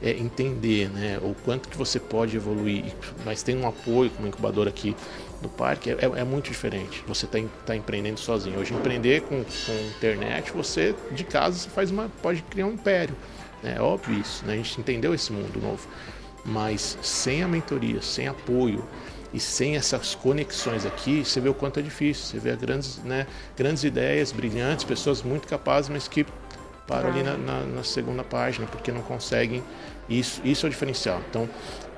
é, 0.02 0.10
entender 0.10 0.88
né, 0.90 1.18
o 1.22 1.34
quanto 1.44 1.68
que 1.68 1.76
você 1.76 1.98
pode 1.98 2.36
evoluir, 2.36 2.84
mas 3.24 3.42
tem 3.42 3.56
um 3.56 3.66
apoio 3.66 4.10
como 4.10 4.28
incubador 4.28 4.68
aqui 4.68 4.94
no 5.42 5.48
parque, 5.48 5.90
é, 5.90 5.96
é 6.02 6.24
muito 6.24 6.50
diferente. 6.50 7.02
Você 7.06 7.26
está 7.26 7.38
tá 7.64 7.76
empreendendo 7.76 8.20
sozinho. 8.20 8.58
Hoje 8.58 8.72
empreender 8.74 9.22
com, 9.22 9.42
com 9.44 9.72
internet, 9.96 10.52
você 10.52 10.94
de 11.10 11.24
casa 11.24 11.58
você 11.58 11.70
faz 11.70 11.90
uma, 11.90 12.10
pode 12.22 12.42
criar 12.42 12.66
um 12.66 12.72
império. 12.72 13.16
É 13.64 13.80
óbvio 13.80 14.20
isso, 14.20 14.44
né? 14.44 14.52
a 14.52 14.56
gente 14.56 14.80
entendeu 14.80 15.14
esse 15.14 15.32
mundo 15.32 15.60
novo. 15.60 15.88
Mas 16.46 16.96
sem 17.02 17.43
a 17.43 17.48
mentoria, 17.48 18.00
sem 18.00 18.28
apoio 18.28 18.84
e 19.34 19.40
sem 19.40 19.76
essas 19.76 20.14
conexões 20.14 20.87
aqui, 20.87 21.25
você 21.25 21.40
vê 21.40 21.48
o 21.48 21.54
quanto 21.54 21.81
é 21.81 21.82
difícil. 21.82 22.25
Você 22.25 22.38
vê 22.38 22.56
grandes, 22.56 22.98
né, 22.98 23.26
grandes 23.56 23.84
ideias, 23.84 24.32
brilhantes, 24.32 24.84
pessoas 24.84 25.22
muito 25.22 25.48
capazes, 25.48 25.90
mas 25.90 26.06
que 26.06 26.25
param 26.87 27.10
ali 27.10 27.22
na, 27.22 27.37
na, 27.37 27.60
na, 27.64 27.82
segunda 27.82 28.22
página 28.22 28.66
porque 28.66 28.93
não 28.93 29.02
conseguem. 29.02 29.62
Isso, 30.08 30.40
isso 30.44 30.66
é 30.66 30.68
o 30.68 30.70
diferencial. 30.70 31.20
Então, 31.28 31.48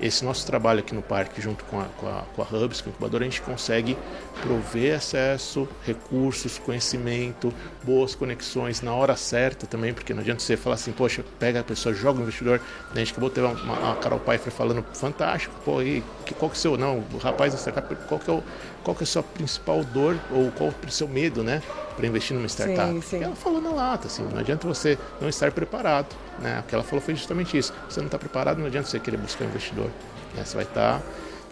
esse 0.01 0.23
nosso 0.23 0.45
trabalho 0.45 0.79
aqui 0.79 0.95
no 0.95 1.01
parque, 1.01 1.41
junto 1.41 1.63
com 1.65 1.79
a, 1.79 1.85
com 1.97 2.07
a, 2.07 2.23
com 2.33 2.41
a 2.41 2.45
Hubs, 2.45 2.81
com 2.81 2.89
a 2.89 2.91
incubadora, 2.91 3.25
a 3.25 3.29
gente 3.29 3.41
consegue 3.41 3.97
prover 4.41 4.95
acesso, 4.95 5.67
recursos, 5.85 6.57
conhecimento, 6.57 7.53
boas 7.83 8.15
conexões 8.15 8.81
na 8.81 8.93
hora 8.93 9.15
certa 9.17 9.67
também, 9.67 9.93
porque 9.93 10.13
não 10.13 10.21
adianta 10.21 10.41
você 10.41 10.55
falar 10.55 10.75
assim, 10.75 10.93
poxa, 10.93 11.23
pega 11.37 11.59
a 11.59 11.63
pessoa, 11.63 11.93
joga 11.93 12.19
o 12.19 12.21
investidor. 12.21 12.61
A 12.93 12.97
gente 12.97 13.11
acabou 13.11 13.29
de 13.29 13.35
ter 13.35 13.41
uma, 13.41 13.51
uma, 13.51 13.91
a 13.91 13.95
Carol 13.97 14.19
Pfeiffer 14.19 14.53
falando, 14.53 14.83
fantástico, 14.93 15.53
pô, 15.65 15.81
e 15.81 16.01
qual 16.37 16.49
que 16.49 16.55
é 16.55 16.59
o 16.59 16.61
seu, 16.61 16.77
não, 16.77 17.03
o 17.13 17.17
rapaz 17.17 17.53
da 17.53 17.59
startup, 17.59 17.93
qual 18.07 18.19
que 18.19 18.29
é 18.29 18.33
o, 18.33 18.43
qual 18.83 18.95
que 18.95 19.03
é 19.03 19.05
a 19.05 19.07
sua 19.07 19.23
principal 19.23 19.83
dor 19.83 20.17
ou 20.31 20.49
qual 20.51 20.69
é 20.69 20.87
o 20.87 20.91
seu 20.91 21.07
medo, 21.09 21.43
né, 21.43 21.61
para 21.97 22.07
investir 22.07 22.35
numa 22.35 22.47
startup? 22.47 22.89
Sim, 22.93 23.01
sim. 23.01 23.23
Ela 23.23 23.35
falou 23.35 23.61
na 23.61 23.71
lata, 23.71 24.07
assim, 24.07 24.23
não 24.23 24.39
adianta 24.39 24.65
você 24.65 24.97
não 25.19 25.27
estar 25.27 25.51
preparado, 25.51 26.15
né? 26.41 26.59
O 26.59 26.63
que 26.63 26.75
ela 26.75 26.83
falou 26.83 27.01
foi 27.01 27.15
justamente 27.15 27.57
isso. 27.57 27.73
Você 27.89 27.99
não 27.99 28.07
está 28.07 28.17
preparado, 28.17 28.57
não 28.57 28.65
adianta 28.65 28.87
você 28.87 28.99
querer 28.99 29.17
buscar 29.17 29.45
um 29.45 29.47
investidor, 29.47 29.89
né? 30.35 30.43
Você 30.43 30.55
vai 30.55 30.65
estar 30.65 30.99
tá... 30.99 31.03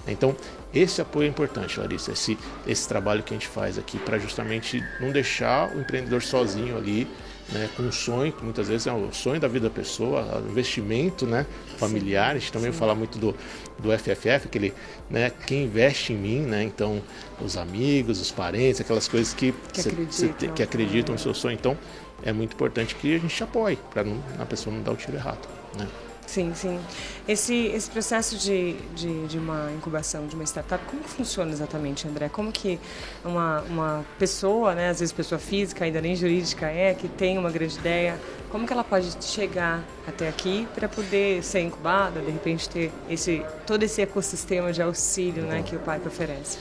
então, 0.07 0.35
esse 0.73 1.01
apoio 1.01 1.25
é 1.25 1.29
importante, 1.29 1.79
Larissa, 1.79 2.11
esse, 2.11 2.37
esse 2.65 2.87
trabalho 2.87 3.23
que 3.23 3.33
a 3.33 3.37
gente 3.37 3.47
faz 3.47 3.77
aqui 3.77 3.97
para 3.97 4.19
justamente 4.19 4.83
não 4.99 5.11
deixar 5.11 5.73
o 5.75 5.79
empreendedor 5.79 6.21
sozinho 6.21 6.77
ali, 6.77 7.07
né, 7.51 7.69
com 7.75 7.83
um 7.83 7.91
sonho, 7.91 8.33
que 8.33 8.43
muitas 8.43 8.67
vezes 8.67 8.87
é 8.87 8.91
o 8.91 9.11
sonho 9.13 9.39
da 9.39 9.47
vida 9.47 9.69
da 9.69 9.73
pessoa, 9.73 10.41
o 10.45 10.49
investimento 10.49 11.25
né, 11.25 11.45
familiar. 11.77 12.31
Sim, 12.31 12.35
a 12.35 12.39
gente 12.39 12.51
também 12.51 12.71
sim. 12.71 12.77
fala 12.77 12.93
muito 12.93 13.17
do, 13.17 13.33
do 13.79 13.97
FFF, 13.97 14.47
aquele, 14.47 14.73
né, 15.09 15.31
quem 15.45 15.63
investe 15.63 16.11
em 16.11 16.17
mim, 16.17 16.41
né, 16.41 16.63
então 16.63 17.01
os 17.41 17.55
amigos, 17.55 18.19
os 18.19 18.31
parentes, 18.31 18.81
aquelas 18.81 19.07
coisas 19.07 19.33
que, 19.33 19.53
que, 19.71 19.81
cê, 19.81 19.89
acreditam. 19.89 20.35
Cê, 20.37 20.47
que 20.49 20.63
acreditam 20.63 21.13
no 21.13 21.19
seu 21.19 21.33
sonho. 21.33 21.53
Então 21.53 21.77
é 22.23 22.33
muito 22.33 22.53
importante 22.53 22.95
que 22.95 23.15
a 23.15 23.19
gente 23.19 23.43
apoie, 23.43 23.77
para 23.91 24.03
a 24.39 24.45
pessoa 24.45 24.75
não 24.75 24.83
dar 24.83 24.91
o 24.91 24.95
tiro 24.95 25.17
errado. 25.17 25.47
Né? 25.77 25.87
Sim, 26.27 26.53
sim. 26.53 26.77
Esse, 27.25 27.67
esse 27.67 27.89
processo 27.89 28.37
de, 28.37 28.73
de, 28.93 29.27
de, 29.27 29.37
uma 29.37 29.71
incubação 29.71 30.27
de 30.27 30.35
uma 30.35 30.43
startup, 30.43 30.83
como 30.85 31.01
funciona 31.03 31.51
exatamente, 31.51 32.05
André? 32.05 32.27
Como 32.27 32.51
que 32.51 32.77
uma, 33.23 33.61
uma 33.61 34.05
pessoa, 34.19 34.75
né, 34.75 34.89
às 34.89 34.99
vezes 34.99 35.13
pessoa 35.13 35.39
física, 35.39 35.85
ainda 35.85 36.01
nem 36.01 36.15
jurídica 36.15 36.67
é, 36.67 36.93
que 36.93 37.07
tem 37.07 37.37
uma 37.37 37.49
grande 37.49 37.77
ideia, 37.77 38.19
como 38.51 38.67
que 38.67 38.73
ela 38.73 38.83
pode 38.83 39.23
chegar 39.25 39.83
até 40.05 40.27
aqui 40.27 40.67
para 40.75 40.89
poder 40.89 41.41
ser 41.43 41.61
incubada, 41.61 42.19
de 42.19 42.29
repente 42.29 42.69
ter 42.69 42.91
esse, 43.09 43.43
todo 43.65 43.83
esse 43.83 44.01
ecossistema 44.01 44.73
de 44.73 44.81
auxílio 44.81 45.43
né, 45.43 45.63
que 45.65 45.77
o 45.77 45.79
parque 45.79 46.07
oferece? 46.09 46.57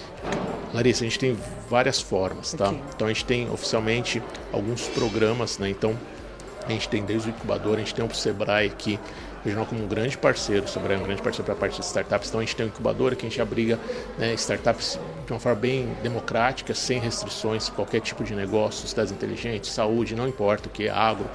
Larissa, 0.72 1.04
a 1.04 1.08
gente 1.08 1.18
tem 1.18 1.36
várias 1.68 2.00
formas, 2.00 2.52
tá? 2.52 2.68
Okay. 2.68 2.80
Então 2.94 3.06
a 3.08 3.12
gente 3.12 3.24
tem 3.24 3.50
oficialmente 3.50 4.22
alguns 4.52 4.88
programas, 4.88 5.58
né? 5.58 5.70
Então 5.70 5.96
a 6.66 6.72
gente 6.72 6.88
tem 6.88 7.04
desde 7.04 7.28
o 7.28 7.30
incubador, 7.30 7.76
a 7.76 7.78
gente 7.78 7.94
tem 7.94 8.04
o 8.04 8.12
Sebrae 8.12 8.66
aqui, 8.66 8.98
regional 9.46 9.66
como 9.66 9.82
um 9.82 9.86
grande 9.86 10.18
parceiro, 10.18 10.68
sobre 10.68 10.94
um 10.94 11.02
grande 11.02 11.22
parceiro 11.22 11.44
para 11.44 11.54
a 11.54 11.56
parte 11.56 11.80
de 11.80 11.86
startups. 11.86 12.28
Então 12.28 12.40
a 12.40 12.44
gente 12.44 12.56
tem 12.56 12.66
uma 12.66 12.70
incubadora 12.70 13.14
que 13.14 13.24
a 13.24 13.28
gente 13.28 13.40
abriga 13.40 13.78
né, 14.18 14.34
startups 14.34 14.98
de 15.24 15.32
uma 15.32 15.40
forma 15.40 15.58
bem 15.58 15.88
democrática, 16.02 16.74
sem 16.74 16.98
restrições, 16.98 17.68
qualquer 17.68 18.00
tipo 18.00 18.22
de 18.22 18.34
negócio, 18.34 18.86
cidades 18.86 19.12
inteligentes, 19.12 19.70
saúde, 19.70 20.14
não 20.14 20.28
importa 20.28 20.68
o 20.68 20.70
que 20.70 20.86
é 20.86 20.90
agro. 20.90 21.28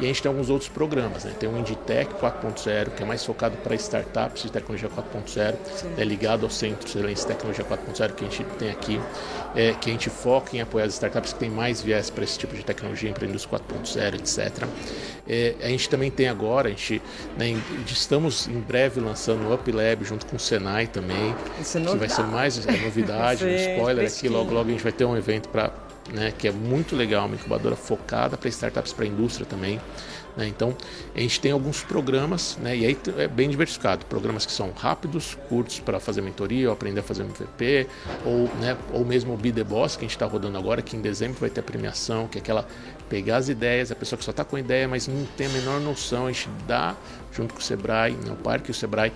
E 0.00 0.04
a 0.04 0.06
gente 0.06 0.22
tem 0.22 0.28
alguns 0.28 0.48
outros 0.48 0.68
programas, 0.68 1.24
né? 1.24 1.34
Tem 1.38 1.48
o 1.48 1.58
Inditec 1.58 2.14
4.0, 2.14 2.90
que 2.90 3.02
é 3.02 3.06
mais 3.06 3.24
focado 3.24 3.56
para 3.58 3.74
startups 3.74 4.42
de 4.42 4.52
tecnologia 4.52 4.88
4.0, 4.88 5.56
é 5.96 6.04
ligado 6.04 6.44
ao 6.44 6.50
Centro 6.50 6.84
de 6.84 6.90
Excelência 6.90 7.26
de 7.26 7.34
Tecnologia 7.34 7.64
4.0 7.64 8.12
que 8.14 8.24
a 8.24 8.28
gente 8.28 8.44
tem 8.58 8.70
aqui, 8.70 9.00
é, 9.56 9.72
que 9.72 9.90
a 9.90 9.92
gente 9.92 10.08
foca 10.08 10.56
em 10.56 10.60
apoiar 10.60 10.84
as 10.84 10.94
startups 10.94 11.32
que 11.32 11.38
têm 11.40 11.50
mais 11.50 11.82
viés 11.82 12.10
para 12.10 12.22
esse 12.22 12.38
tipo 12.38 12.54
de 12.54 12.64
tecnologia, 12.64 13.10
empreendedoras 13.10 13.46
4.0, 13.46 14.14
etc. 14.14 14.68
É, 15.28 15.56
a 15.60 15.68
gente 15.68 15.88
também 15.88 16.10
tem 16.10 16.28
agora, 16.28 16.68
a 16.68 16.70
gente 16.70 17.02
né, 17.36 17.60
estamos 17.86 18.46
em 18.46 18.60
breve 18.60 19.00
lançando 19.00 19.48
o 19.48 19.54
Up 19.54 19.70
Lab 19.70 20.04
junto 20.04 20.26
com 20.26 20.36
o 20.36 20.38
Senai 20.38 20.86
também, 20.86 21.34
Isso 21.60 21.76
é 21.76 21.80
que 21.80 21.96
vai 21.96 22.08
ser 22.08 22.22
mais 22.22 22.66
é, 22.66 22.72
novidade, 22.72 23.44
um 23.44 23.48
spoiler 23.74 24.06
aqui, 24.06 24.28
logo 24.28 24.52
logo 24.54 24.68
a 24.68 24.72
gente 24.72 24.82
vai 24.82 24.92
ter 24.92 25.04
um 25.04 25.16
evento 25.16 25.48
para 25.48 25.87
né, 26.12 26.32
que 26.36 26.48
é 26.48 26.52
muito 26.52 26.96
legal, 26.96 27.26
uma 27.26 27.34
incubadora 27.34 27.76
focada 27.76 28.36
para 28.36 28.48
startups 28.48 28.92
para 28.92 29.04
a 29.04 29.08
indústria 29.08 29.46
também. 29.46 29.80
Né? 30.36 30.46
Então, 30.46 30.74
a 31.14 31.20
gente 31.20 31.40
tem 31.40 31.50
alguns 31.50 31.82
programas, 31.82 32.56
né? 32.62 32.76
e 32.76 32.86
aí 32.86 32.98
é 33.16 33.26
bem 33.26 33.50
diversificado. 33.50 34.06
Programas 34.06 34.46
que 34.46 34.52
são 34.52 34.70
rápidos, 34.70 35.36
curtos 35.48 35.80
para 35.80 35.98
fazer 35.98 36.20
mentoria, 36.20 36.68
ou 36.68 36.72
aprender 36.72 37.00
a 37.00 37.02
fazer 37.02 37.24
MVP, 37.24 37.88
ou, 38.24 38.44
né, 38.60 38.76
ou 38.92 39.04
mesmo 39.04 39.34
o 39.34 39.36
Be 39.36 39.50
The 39.50 39.64
Boss, 39.64 39.96
que 39.96 40.04
a 40.04 40.06
gente 40.06 40.16
está 40.16 40.26
rodando 40.26 40.56
agora, 40.56 40.80
que 40.80 40.96
em 40.96 41.00
dezembro 41.00 41.40
vai 41.40 41.50
ter 41.50 41.60
a 41.60 41.62
premiação, 41.64 42.28
que 42.28 42.38
é 42.38 42.40
aquela 42.40 42.66
pegar 43.08 43.38
as 43.38 43.48
ideias, 43.48 43.90
a 43.90 43.96
pessoa 43.96 44.16
que 44.18 44.24
só 44.24 44.30
está 44.30 44.44
com 44.44 44.56
ideia, 44.56 44.86
mas 44.86 45.08
não 45.08 45.24
tem 45.36 45.46
a 45.46 45.50
menor 45.50 45.80
noção, 45.80 46.26
a 46.26 46.32
gente 46.32 46.48
dá, 46.68 46.94
junto 47.32 47.54
com 47.54 47.60
o 47.60 47.62
Sebrae, 47.62 48.12
né, 48.12 48.30
o 48.30 48.36
Parque 48.36 48.70
o 48.70 48.74
Sebrae, 48.74 49.12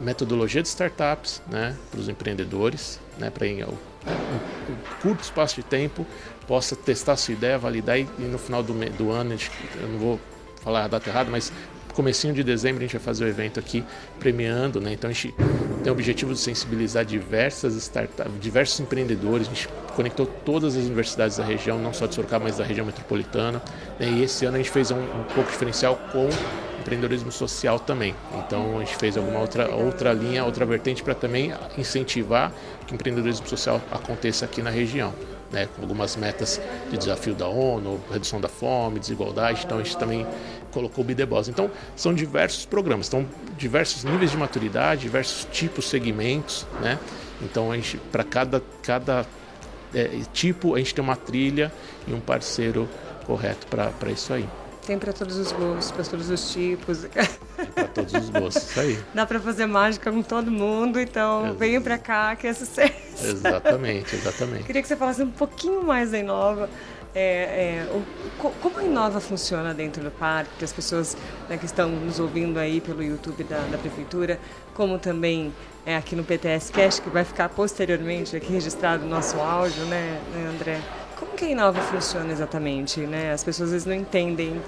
metodologia 0.00 0.62
de 0.62 0.68
startups 0.68 1.42
né, 1.50 1.76
para 1.90 2.00
os 2.00 2.08
empreendedores, 2.08 2.98
né, 3.18 3.30
para 3.30 3.46
em 3.46 3.62
um, 3.64 3.68
um, 3.68 4.76
curto 5.02 5.22
espaço 5.22 5.56
de 5.56 5.62
tempo 5.62 6.06
possa 6.46 6.74
testar 6.74 7.16
sua 7.16 7.34
ideia, 7.34 7.58
validar 7.58 7.98
e, 7.98 8.08
e 8.18 8.22
no 8.22 8.38
final 8.38 8.62
do, 8.62 8.72
do 8.72 9.10
ano, 9.10 9.36
eu 9.80 9.88
não 9.88 9.98
vou 9.98 10.20
falar 10.62 10.84
a 10.84 10.88
data 10.88 11.08
errada, 11.08 11.30
mas 11.30 11.52
comecinho 11.92 12.32
de 12.32 12.42
dezembro 12.42 12.78
a 12.78 12.82
gente 12.82 12.92
vai 12.92 13.02
fazer 13.02 13.24
o 13.24 13.28
evento 13.28 13.60
aqui 13.60 13.84
premiando, 14.18 14.80
né? 14.80 14.92
Então 14.92 15.10
a 15.10 15.12
gente 15.12 15.34
tem 15.82 15.90
o 15.90 15.92
objetivo 15.92 16.32
de 16.32 16.38
sensibilizar 16.38 17.04
diversas 17.04 17.74
startups, 17.74 18.32
diversos 18.40 18.80
empreendedores. 18.80 19.46
A 19.46 19.50
gente 19.50 19.68
conectou 19.94 20.26
todas 20.26 20.76
as 20.76 20.84
universidades 20.84 21.36
da 21.36 21.44
região, 21.44 21.78
não 21.78 21.92
só 21.92 22.06
de 22.06 22.14
Sorocaba, 22.14 22.44
mas 22.44 22.56
da 22.56 22.64
região 22.64 22.86
metropolitana. 22.86 23.62
E 23.98 24.22
esse 24.22 24.44
ano 24.44 24.56
a 24.56 24.58
gente 24.58 24.70
fez 24.70 24.90
um, 24.90 24.98
um 24.98 25.24
pouco 25.34 25.50
diferencial 25.50 25.98
com 26.12 26.28
empreendedorismo 26.80 27.30
social 27.30 27.78
também. 27.78 28.14
Então 28.38 28.78
a 28.78 28.80
gente 28.80 28.96
fez 28.96 29.16
alguma 29.16 29.40
outra 29.40 29.68
outra 29.74 30.12
linha, 30.12 30.44
outra 30.44 30.64
vertente 30.64 31.02
para 31.02 31.14
também 31.14 31.52
incentivar 31.76 32.52
que 32.86 32.94
empreendedorismo 32.94 33.46
social 33.46 33.80
aconteça 33.92 34.44
aqui 34.44 34.62
na 34.62 34.70
região 34.70 35.12
né, 35.52 35.68
com 35.74 35.82
algumas 35.82 36.16
metas 36.16 36.60
de 36.90 36.96
desafio 36.96 37.34
da 37.34 37.48
ONU, 37.48 38.00
redução 38.10 38.40
da 38.40 38.48
fome, 38.48 38.98
desigualdade. 38.98 39.62
Então 39.64 39.78
a 39.78 39.82
gente 39.82 39.96
também 39.96 40.26
colocou 40.70 41.02
o 41.04 41.06
Bideboss. 41.06 41.48
Então 41.48 41.70
são 41.96 42.14
diversos 42.14 42.64
programas, 42.64 43.06
são 43.06 43.26
diversos 43.58 44.04
níveis 44.04 44.30
de 44.30 44.36
maturidade, 44.36 45.02
diversos 45.02 45.46
tipos, 45.50 45.88
segmentos, 45.88 46.66
né? 46.80 46.98
Então 47.42 47.72
a 47.72 47.76
gente 47.76 47.96
para 48.12 48.22
cada 48.22 48.62
cada 48.82 49.26
é, 49.94 50.20
tipo 50.32 50.74
a 50.74 50.78
gente 50.78 50.94
tem 50.94 51.02
uma 51.02 51.16
trilha 51.16 51.72
e 52.06 52.12
um 52.12 52.20
parceiro 52.20 52.88
correto 53.26 53.66
para 53.66 54.10
isso 54.10 54.32
aí. 54.32 54.48
Tem 54.86 54.98
para 54.98 55.12
todos 55.12 55.36
os 55.36 55.52
gostos, 55.52 55.92
para 55.92 56.04
todos 56.04 56.30
os 56.30 56.52
tipos. 56.52 57.06
Para 57.74 57.84
todos 57.88 58.14
os 58.14 58.30
gostos, 58.30 58.70
isso 58.70 58.80
aí. 58.80 58.98
Dá 59.12 59.26
para 59.26 59.38
fazer 59.38 59.66
mágica 59.66 60.10
com 60.10 60.22
todo 60.22 60.50
mundo, 60.50 60.98
então 60.98 61.48
Ex 61.48 61.56
venha 61.58 61.80
para 61.80 61.98
cá 61.98 62.34
que 62.34 62.46
é 62.46 62.54
sucesso. 62.54 62.94
Exatamente, 63.22 64.16
exatamente. 64.16 64.64
Queria 64.64 64.80
que 64.80 64.88
você 64.88 64.96
falasse 64.96 65.22
um 65.22 65.30
pouquinho 65.30 65.82
mais 65.82 66.10
da 66.10 66.18
Inova. 66.18 66.70
É, 67.14 67.86
é, 67.88 67.92
o, 67.92 68.50
como 68.60 68.78
a 68.78 68.84
Inova 68.84 69.20
funciona 69.20 69.74
dentro 69.74 70.02
do 70.02 70.10
parque, 70.10 70.50
que 70.58 70.64
as 70.64 70.72
pessoas 70.72 71.16
né, 71.48 71.56
que 71.56 71.66
estão 71.66 71.88
nos 71.88 72.20
ouvindo 72.20 72.58
aí 72.58 72.80
pelo 72.80 73.02
YouTube 73.02 73.42
da, 73.44 73.58
da 73.58 73.78
Prefeitura, 73.78 74.38
como 74.74 74.98
também 74.98 75.52
é, 75.84 75.96
aqui 75.96 76.14
no 76.14 76.22
PTS 76.22 76.70
Cast, 76.70 77.02
que 77.02 77.10
vai 77.10 77.24
ficar 77.24 77.48
posteriormente 77.48 78.36
aqui 78.36 78.52
registrado 78.52 79.04
o 79.04 79.08
nosso 79.08 79.38
áudio, 79.40 79.84
né, 79.86 80.20
né 80.32 80.50
André? 80.54 80.80
Que 81.40 81.46
a 81.46 81.50
Inova 81.52 81.80
funciona 81.80 82.30
exatamente? 82.30 83.00
Né? 83.00 83.32
As 83.32 83.42
pessoas 83.42 83.68
às 83.68 83.72
vezes 83.72 83.86
não 83.86 83.94
entendem 83.94 84.60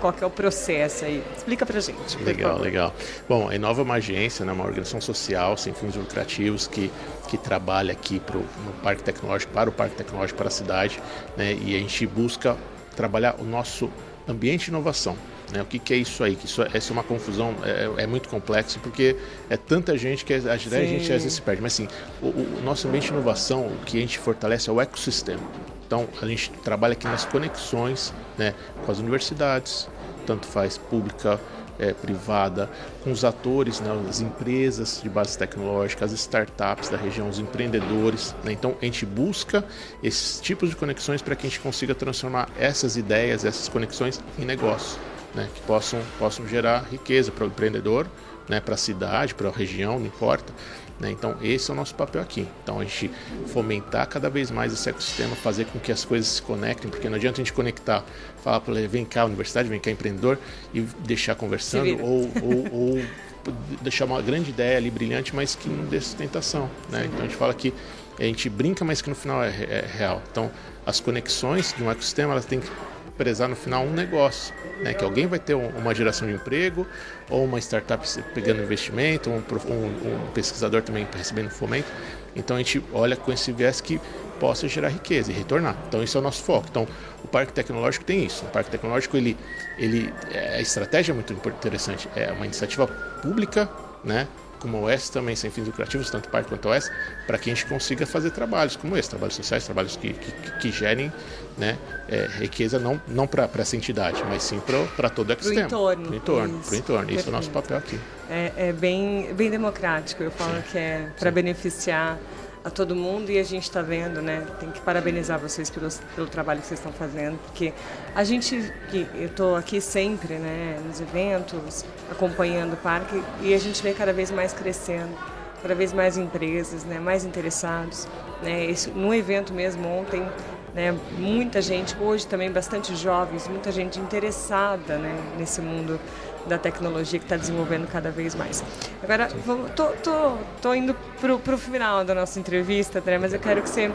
qual 0.00 0.12
é 0.20 0.26
o 0.26 0.30
processo 0.30 1.04
aí. 1.04 1.22
Explica 1.36 1.64
pra 1.64 1.78
gente. 1.78 2.18
Legal, 2.20 2.58
legal. 2.58 2.92
Bom, 3.28 3.48
a 3.48 3.54
Inova 3.54 3.82
é 3.82 3.84
uma 3.84 3.94
agência, 3.94 4.44
né, 4.44 4.50
uma 4.50 4.64
organização 4.64 5.00
social 5.00 5.56
sem 5.56 5.72
fins 5.72 5.94
lucrativos 5.94 6.66
que, 6.66 6.90
que 7.28 7.38
trabalha 7.38 7.92
aqui 7.92 8.18
pro, 8.18 8.40
no 8.40 8.72
Parque 8.82 9.04
Tecnológico, 9.04 9.52
para 9.52 9.70
o 9.70 9.72
Parque 9.72 9.94
Tecnológico, 9.94 10.36
para 10.36 10.48
a 10.48 10.50
cidade, 10.50 11.00
né, 11.36 11.52
e 11.52 11.76
a 11.76 11.78
gente 11.78 12.04
busca 12.08 12.56
trabalhar 12.96 13.36
o 13.38 13.44
nosso 13.44 13.88
ambiente 14.26 14.64
de 14.64 14.70
inovação. 14.70 15.16
Né? 15.52 15.62
O 15.62 15.64
que, 15.64 15.78
que, 15.78 15.94
é 15.94 15.96
isso 15.96 16.22
aí? 16.24 16.36
Que 16.36 16.46
isso, 16.46 16.62
é, 16.62 16.70
essa 16.74 16.90
é 16.90 16.92
uma 16.92 17.02
confusão, 17.02 17.54
é, 17.62 18.02
é, 18.02 18.06
muito 18.06 18.28
complexo, 18.28 18.78
porque 18.80 19.16
é 19.48 19.56
tanta 19.56 19.96
gente 19.96 20.24
que 20.24 20.34
a, 20.34 20.36
a 20.36 20.56
gente 20.56 21.12
às 21.12 21.22
vezes 21.22 21.34
se 21.34 21.42
perde. 21.42 21.62
Mas 21.62 21.74
assim, 21.74 21.88
o, 22.20 22.26
o 22.26 22.62
nosso 22.64 22.88
ambiente 22.88 23.06
de 23.06 23.12
inovação, 23.12 23.66
o 23.66 23.78
que 23.84 23.98
a 23.98 24.00
gente 24.00 24.18
fortalece 24.18 24.68
é 24.68 24.72
o 24.72 24.80
ecossistema. 24.80 25.42
Então, 25.86 26.08
a 26.20 26.26
gente 26.26 26.50
trabalha 26.64 26.92
aqui 26.92 27.06
nas 27.06 27.24
conexões 27.24 28.12
né, 28.36 28.54
com 28.84 28.90
as 28.90 28.98
universidades, 28.98 29.88
tanto 30.26 30.46
faz 30.46 30.76
pública, 30.76 31.40
é, 31.78 31.92
privada, 31.92 32.70
com 33.02 33.12
os 33.12 33.24
atores, 33.24 33.80
né, 33.80 33.90
as 34.08 34.20
empresas 34.20 35.00
de 35.02 35.08
base 35.08 35.36
tecnológica, 35.38 36.04
as 36.04 36.12
startups 36.12 36.88
da 36.88 36.96
região, 36.96 37.28
os 37.28 37.38
empreendedores. 37.38 38.34
Né? 38.42 38.52
Então, 38.52 38.76
a 38.80 38.84
gente 38.84 39.04
busca 39.06 39.64
esses 40.02 40.40
tipos 40.40 40.70
de 40.70 40.76
conexões 40.76 41.22
para 41.22 41.36
que 41.36 41.46
a 41.46 41.50
gente 41.50 41.60
consiga 41.60 41.94
transformar 41.94 42.48
essas 42.58 42.96
ideias, 42.96 43.44
essas 43.44 43.68
conexões 43.68 44.20
em 44.38 44.44
negócio, 44.44 44.98
né, 45.36 45.48
que 45.54 45.60
possam, 45.60 46.00
possam 46.18 46.48
gerar 46.48 46.88
riqueza 46.90 47.30
para 47.30 47.44
o 47.44 47.46
empreendedor, 47.46 48.06
né, 48.48 48.58
para 48.58 48.74
a 48.74 48.78
cidade, 48.78 49.34
para 49.34 49.48
a 49.48 49.52
região, 49.52 49.98
não 49.98 50.06
importa. 50.06 50.52
Né? 50.98 51.10
Então, 51.10 51.36
esse 51.42 51.70
é 51.70 51.74
o 51.74 51.76
nosso 51.76 51.94
papel 51.94 52.22
aqui. 52.22 52.48
Então, 52.62 52.80
a 52.80 52.84
gente 52.84 53.10
fomentar 53.48 54.08
cada 54.08 54.30
vez 54.30 54.50
mais 54.50 54.72
esse 54.72 54.88
ecossistema, 54.88 55.36
fazer 55.36 55.66
com 55.66 55.78
que 55.78 55.92
as 55.92 56.04
coisas 56.04 56.26
se 56.26 56.42
conectem, 56.42 56.90
porque 56.90 57.08
não 57.08 57.16
adianta 57.16 57.40
a 57.40 57.44
gente 57.44 57.52
conectar, 57.52 58.02
falar 58.42 58.60
para 58.60 58.74
ele, 58.74 58.88
vem 58.88 59.04
cá, 59.04 59.26
universidade, 59.26 59.68
vem 59.68 59.78
cá, 59.78 59.90
empreendedor, 59.90 60.38
e 60.72 60.80
deixar 60.80 61.34
conversando, 61.34 62.02
ou, 62.02 62.30
ou, 62.42 62.72
ou, 62.72 63.04
deixar 63.82 64.06
uma 64.06 64.22
grande 64.22 64.50
ideia 64.50 64.78
ali 64.78 64.90
brilhante, 64.90 65.36
mas 65.36 65.54
que 65.54 65.68
não 65.68 65.84
dê 65.84 66.00
sustentação. 66.00 66.70
Né? 66.88 67.04
Então, 67.04 67.20
a 67.20 67.22
gente 67.22 67.36
fala 67.36 67.52
que 67.52 67.74
a 68.18 68.22
gente 68.22 68.48
brinca, 68.48 68.82
mas 68.82 69.02
que 69.02 69.10
no 69.10 69.14
final 69.14 69.44
é, 69.44 69.48
é 69.48 69.84
real. 69.86 70.22
Então, 70.32 70.50
as 70.86 70.98
conexões 70.98 71.74
de 71.76 71.82
um 71.82 71.90
ecossistema, 71.90 72.32
elas 72.32 72.46
têm 72.46 72.60
que 72.60 72.70
prezar 73.16 73.48
no 73.48 73.56
final 73.56 73.84
um 73.84 73.92
negócio, 73.92 74.54
né? 74.82 74.94
que 74.94 75.04
alguém 75.04 75.26
vai 75.26 75.38
ter 75.38 75.54
uma 75.54 75.94
geração 75.94 76.28
de 76.28 76.34
emprego, 76.34 76.86
ou 77.30 77.44
uma 77.44 77.58
startup 77.58 78.06
pegando 78.34 78.62
investimento, 78.62 79.30
um, 79.30 79.42
um, 79.70 80.26
um 80.26 80.32
pesquisador 80.32 80.82
também 80.82 81.06
recebendo 81.16 81.50
fomento. 81.50 81.90
Então 82.34 82.56
a 82.56 82.58
gente 82.58 82.82
olha 82.92 83.16
com 83.16 83.32
esse 83.32 83.50
viés 83.50 83.80
que 83.80 84.00
possa 84.38 84.68
gerar 84.68 84.88
riqueza 84.88 85.32
e 85.32 85.34
retornar. 85.34 85.76
Então 85.88 86.02
esse 86.02 86.16
é 86.16 86.20
o 86.20 86.22
nosso 86.22 86.42
foco. 86.42 86.66
Então 86.70 86.86
o 87.24 87.28
parque 87.28 87.52
tecnológico 87.52 88.04
tem 88.04 88.24
isso. 88.24 88.44
O 88.44 88.48
parque 88.48 88.70
tecnológico 88.70 89.16
ele, 89.16 89.36
ele 89.78 90.12
é, 90.30 90.56
a 90.56 90.60
estratégia 90.60 91.12
é 91.12 91.14
muito 91.14 91.32
interessante. 91.32 92.08
É 92.14 92.30
uma 92.32 92.44
iniciativa 92.44 92.86
pública, 92.86 93.68
né? 94.04 94.28
Como 94.66 94.78
o 94.78 94.92
OS 94.92 95.08
também, 95.08 95.36
sem 95.36 95.48
fins 95.48 95.66
lucrativos, 95.66 96.10
tanto 96.10 96.28
parte 96.28 96.48
quanto 96.48 96.68
OS, 96.68 96.90
para 97.24 97.38
que 97.38 97.48
a 97.50 97.54
gente 97.54 97.66
consiga 97.66 98.04
fazer 98.04 98.32
trabalhos 98.32 98.74
como 98.74 98.96
esse, 98.96 99.08
trabalhos 99.08 99.36
sociais, 99.36 99.64
trabalhos 99.64 99.96
que, 99.96 100.12
que, 100.12 100.32
que 100.58 100.72
gerem 100.72 101.12
né, 101.56 101.78
é, 102.08 102.26
riqueza 102.38 102.78
não, 102.80 103.00
não 103.06 103.28
para 103.28 103.48
essa 103.58 103.76
entidade, 103.76 104.22
mas 104.28 104.42
sim 104.42 104.60
para 104.96 105.08
todo 105.08 105.30
o 105.30 105.32
ecossistema. 105.32 105.68
Para 105.68 105.78
o 105.78 105.92
entorno. 105.92 106.04
Para 106.04 106.12
o 106.12 106.16
entorno, 106.16 106.60
isso. 106.60 106.74
entorno. 106.74 107.10
Isso 107.12 107.26
é 107.26 107.28
o 107.28 107.32
nosso 107.32 107.50
papel 107.50 107.76
aqui. 107.76 107.98
É, 108.28 108.52
é 108.56 108.72
bem, 108.72 109.32
bem 109.34 109.50
democrático, 109.50 110.22
eu 110.22 110.32
falo 110.32 110.56
sim. 110.56 110.62
que 110.72 110.78
é 110.78 111.08
para 111.16 111.30
beneficiar 111.30 112.18
a 112.66 112.70
todo 112.70 112.96
mundo 112.96 113.30
e 113.30 113.38
a 113.38 113.44
gente 113.44 113.62
está 113.62 113.80
vendo, 113.80 114.20
né? 114.20 114.44
Tem 114.58 114.72
que 114.72 114.80
parabenizar 114.80 115.38
vocês 115.38 115.70
pelo, 115.70 115.88
pelo 116.16 116.26
trabalho 116.26 116.60
que 116.60 116.66
vocês 116.66 116.80
estão 116.80 116.92
fazendo, 116.92 117.38
porque 117.38 117.72
a 118.12 118.24
gente, 118.24 118.72
eu 119.14 119.26
estou 119.26 119.54
aqui 119.54 119.80
sempre, 119.80 120.34
né, 120.34 120.76
nos 120.84 121.00
eventos, 121.00 121.84
acompanhando 122.10 122.72
o 122.72 122.76
parque 122.76 123.22
e 123.40 123.54
a 123.54 123.58
gente 123.58 123.80
vê 123.84 123.94
cada 123.94 124.12
vez 124.12 124.32
mais 124.32 124.52
crescendo, 124.52 125.16
cada 125.62 125.76
vez 125.76 125.92
mais 125.92 126.18
empresas, 126.18 126.82
né, 126.82 126.98
mais 126.98 127.24
interessados, 127.24 128.08
né? 128.42 128.64
Isso, 128.64 128.90
no 128.90 129.14
evento 129.14 129.54
mesmo 129.54 129.86
ontem, 129.86 130.28
né, 130.74 130.92
muita 131.16 131.62
gente, 131.62 131.96
hoje 132.00 132.26
também 132.26 132.50
bastante 132.50 132.96
jovens, 132.96 133.46
muita 133.46 133.70
gente 133.70 134.00
interessada, 134.00 134.98
né, 134.98 135.16
nesse 135.38 135.60
mundo 135.60 136.00
da 136.46 136.58
tecnologia 136.58 137.18
que 137.18 137.24
está 137.24 137.36
desenvolvendo 137.36 137.86
cada 137.90 138.10
vez 138.10 138.34
mais. 138.34 138.62
Agora, 139.02 139.28
vamos, 139.44 139.70
tô, 139.72 139.86
tô, 140.02 140.36
tô 140.62 140.74
indo 140.74 140.94
para 141.20 141.54
o 141.54 141.58
final 141.58 142.04
da 142.04 142.14
nossa 142.14 142.38
entrevista, 142.38 143.02
mas 143.20 143.32
eu 143.32 143.40
quero 143.40 143.62
que 143.62 143.68
você, 143.68 143.90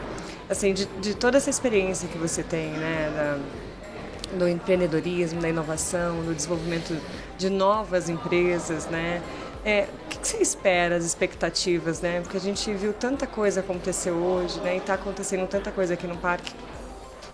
assim, 0.48 0.72
de, 0.72 0.86
de 1.00 1.14
toda 1.14 1.36
essa 1.36 1.50
experiência 1.50 2.08
que 2.08 2.18
você 2.18 2.42
tem, 2.42 2.70
né, 2.70 3.10
da, 3.14 4.38
do 4.38 4.48
empreendedorismo, 4.48 5.40
da 5.40 5.48
inovação, 5.48 6.22
do 6.22 6.34
desenvolvimento 6.34 6.96
de 7.36 7.50
novas 7.50 8.08
empresas, 8.08 8.86
né, 8.86 9.22
é, 9.64 9.86
o 10.04 10.08
que, 10.08 10.18
que 10.18 10.26
você 10.26 10.38
espera, 10.38 10.96
as 10.96 11.04
expectativas, 11.04 12.00
né? 12.00 12.20
Porque 12.20 12.36
a 12.36 12.40
gente 12.40 12.72
viu 12.74 12.92
tanta 12.92 13.28
coisa 13.28 13.60
acontecer 13.60 14.10
hoje, 14.10 14.58
né? 14.60 14.74
E 14.74 14.78
está 14.78 14.94
acontecendo 14.94 15.46
tanta 15.46 15.70
coisa 15.70 15.94
aqui 15.94 16.06
no 16.06 16.16
parque 16.16 16.52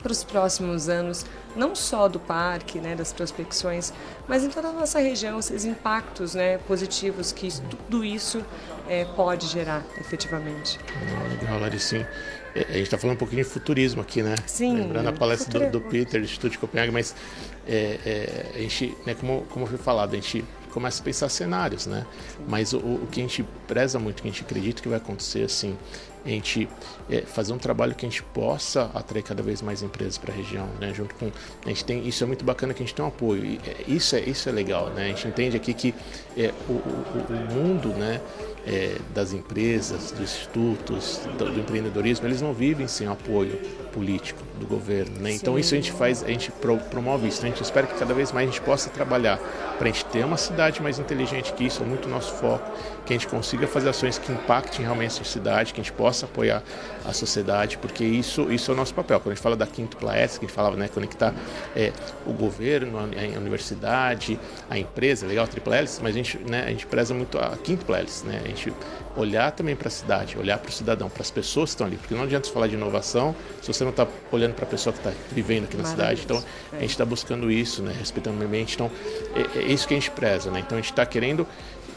para 0.02 0.12
os 0.12 0.23
próximos 0.23 0.88
anos, 0.88 1.26
não 1.57 1.75
só 1.75 2.09
do 2.09 2.21
parque, 2.21 2.78
né, 2.78 2.95
das 2.95 3.12
prospecções, 3.12 3.93
mas 4.28 4.45
em 4.45 4.49
toda 4.49 4.69
a 4.69 4.73
nossa 4.73 5.00
região, 5.00 5.38
esses 5.38 5.64
impactos 5.64 6.35
né, 6.35 6.59
positivos 6.59 7.33
que 7.33 7.49
tudo 7.69 8.05
isso 8.05 8.45
é, 8.88 9.05
pode 9.05 9.47
gerar 9.47 9.85
efetivamente. 9.99 10.78
legal, 11.31 11.59
Laricinho. 11.59 12.07
É, 12.55 12.61
a 12.61 12.73
gente 12.73 12.83
está 12.83 12.99
falando 12.99 13.17
um 13.17 13.19
pouquinho 13.19 13.43
de 13.43 13.49
futurismo 13.49 14.00
aqui, 14.00 14.23
né? 14.23 14.35
Sim. 14.47 14.76
Lembrando 14.76 15.09
a 15.09 15.12
palestra 15.12 15.69
do, 15.69 15.78
do, 15.78 15.81
Peter, 15.81 16.21
do 16.21 16.25
Instituto 16.25 16.52
de 16.52 16.59
Copenhague, 16.59 16.93
mas 16.93 17.14
é, 17.67 17.99
é, 18.05 18.52
a 18.55 18.59
gente, 18.59 18.97
né, 19.05 19.14
como, 19.14 19.43
como 19.50 19.67
foi 19.67 19.78
falado, 19.78 20.12
a 20.12 20.17
gente 20.17 20.45
começa 20.71 21.02
a 21.02 21.05
pensar 21.05 21.28
cenários, 21.28 21.87
né? 21.87 22.07
Mas 22.47 22.73
o, 22.73 22.78
o, 22.78 23.09
que 23.11 23.21
a 23.21 23.23
gente 23.23 23.45
preza 23.67 23.99
muito, 23.99 24.23
que 24.23 24.28
a 24.28 24.31
gente 24.31 24.43
acredita 24.43 24.83
que 24.83 24.88
vai 24.88 24.99
acontecer, 24.99 25.43
assim, 25.43 25.76
a 26.28 26.32
gente 26.32 26.68
é, 27.11 27.23
fazer 27.23 27.52
um 27.52 27.58
trabalho 27.58 27.94
que 27.94 28.04
a 28.04 28.08
gente 28.08 28.23
possa 28.23 28.90
atrair 28.94 29.23
cada 29.23 29.42
vez 29.42 29.62
mais 29.62 29.82
empresas 29.82 30.18
para 30.18 30.32
a 30.32 30.37
região, 30.37 30.68
né? 30.80 30.92
Junto 30.94 31.14
com 31.14 31.30
a 31.64 31.68
gente 31.68 31.85
tem 31.85 32.06
isso 32.06 32.23
é 32.23 32.26
muito 32.26 32.44
bacana 32.44 32.75
que 32.75 32.82
a 32.82 32.87
gente 32.87 32.94
tem 32.94 33.04
um 33.04 33.08
apoio. 33.08 33.44
E, 33.44 33.61
é, 33.66 33.85
isso 33.87 34.16
é 34.16 34.20
isso 34.20 34.49
é 34.49 34.52
legal, 34.52 34.90
né? 34.90 35.04
A 35.04 35.08
gente 35.08 35.28
entende 35.28 35.56
aqui 35.56 35.75
que 35.75 35.94
é, 36.37 36.52
o, 36.68 36.73
o, 36.73 37.26
o 37.30 37.54
mundo, 37.54 37.88
né? 37.90 38.20
É, 38.66 38.99
das 39.14 39.32
empresas, 39.32 40.12
dos 40.12 40.20
institutos, 40.20 41.20
do, 41.38 41.52
do, 41.52 41.61
empreendedorismo, 41.61 42.26
eles 42.26 42.42
não 42.42 42.52
vivem 42.52 42.87
sem 42.87 43.06
apoio 43.06 43.58
político 43.88 44.42
do 44.59 44.66
governo. 44.66 45.21
Né? 45.21 45.33
Então 45.33 45.59
isso 45.59 45.75
a 45.75 45.76
gente 45.76 45.92
faz, 45.92 46.23
a 46.23 46.28
gente 46.28 46.52
promove 46.90 47.28
isso. 47.28 47.42
Né? 47.42 47.49
A 47.49 47.50
gente 47.52 47.62
espera 47.62 47.87
que 47.87 47.99
cada 47.99 48.14
vez 48.14 48.33
mais 48.33 48.49
a 48.49 48.52
gente 48.52 48.62
possa 48.62 48.90
trabalhar 48.90 49.38
para 49.78 49.88
a 49.88 49.92
gente 49.92 50.04
ter 50.07 50.25
uma 50.25 50.37
cidade 50.37 50.83
mais 50.83 50.99
inteligente, 50.99 51.52
que 51.52 51.64
isso 51.64 51.83
é 51.83 51.87
muito 51.87 52.09
nosso 52.09 52.33
foco, 52.35 52.71
que 53.07 53.12
a 53.12 53.16
gente 53.16 53.28
consiga 53.28 53.66
fazer 53.66 53.88
ações 53.88 54.18
que 54.18 54.30
impactem 54.33 54.85
realmente 54.85 55.21
a 55.21 55.25
cidade, 55.25 55.73
que 55.73 55.80
a 55.80 55.85
gente 55.85 55.92
possa 55.92 56.26
apoiar 56.26 56.62
a 57.04 57.12
sociedade, 57.12 57.78
porque 57.78 58.04
isso, 58.04 58.50
isso 58.52 58.71
é 58.71 58.75
o 58.75 58.76
nosso 58.76 58.92
papel. 58.92 59.18
Quando 59.21 59.33
a 59.33 59.35
gente 59.35 59.42
fala 59.42 59.57
da 59.57 59.66
quíntupla 59.66 60.16
S, 60.16 60.38
que 60.38 60.45
a 60.45 60.49
gente 60.49 60.54
falava, 60.54 60.76
né, 60.76 60.88
conectar 60.88 61.35
é, 61.75 61.92
o 62.26 62.33
governo, 62.33 62.99
a, 62.99 63.02
a, 63.02 63.38
universidade, 63.38 64.38
a 64.68 64.78
empresa, 64.78 65.26
legal, 65.26 65.45
a 65.45 65.49
triple 65.49 65.73
hélice, 65.73 66.00
mas 66.02 66.14
a 66.14 66.18
gente, 66.18 66.38
né, 66.38 66.64
a 66.66 66.71
gente 66.71 66.87
preza 66.87 67.14
muito 67.14 67.38
a 67.38 67.57
quíntupla 67.57 67.99
hélice, 67.99 68.26
né? 68.26 68.40
A 68.45 68.49
gente 68.49 68.73
olhar 69.18 69.50
também 69.52 69.75
para 69.75 69.88
a 69.88 69.90
cidade, 69.90 70.38
olhar 70.38 70.58
para 70.58 70.68
o 70.68 70.72
cidadão, 70.72 71.08
para 71.08 71.22
as 71.22 71.30
pessoas 71.30 71.70
que 71.70 71.75
estão 71.75 71.87
ali, 71.87 71.96
porque 71.96 72.14
não 72.14 72.22
adianta 72.22 72.48
falar 72.50 72.68
de 72.68 72.75
inovação 72.75 73.34
se 73.60 73.72
você 73.72 73.82
não 73.82 73.90
está 73.90 74.06
olhando 74.30 74.54
para 74.54 74.64
a 74.64 74.68
pessoa 74.68 74.92
que 74.92 75.00
está 75.00 75.12
vivendo 75.32 75.64
aqui 75.64 75.76
na 75.76 75.84
cidade. 75.84 76.22
Então, 76.25 76.42
a 76.72 76.80
gente 76.80 76.90
está 76.90 77.04
buscando 77.04 77.50
isso, 77.50 77.82
né, 77.82 77.94
respeitando 77.98 78.37
o 78.37 78.38
meio 78.38 78.48
ambiente. 78.48 78.75
Então, 78.75 78.90
é, 79.34 79.58
é 79.58 79.62
isso 79.72 79.87
que 79.87 79.94
a 79.94 79.96
gente 79.96 80.10
preza, 80.10 80.50
né? 80.50 80.60
Então, 80.60 80.78
a 80.78 80.80
gente 80.80 80.90
está 80.90 81.04
querendo 81.04 81.46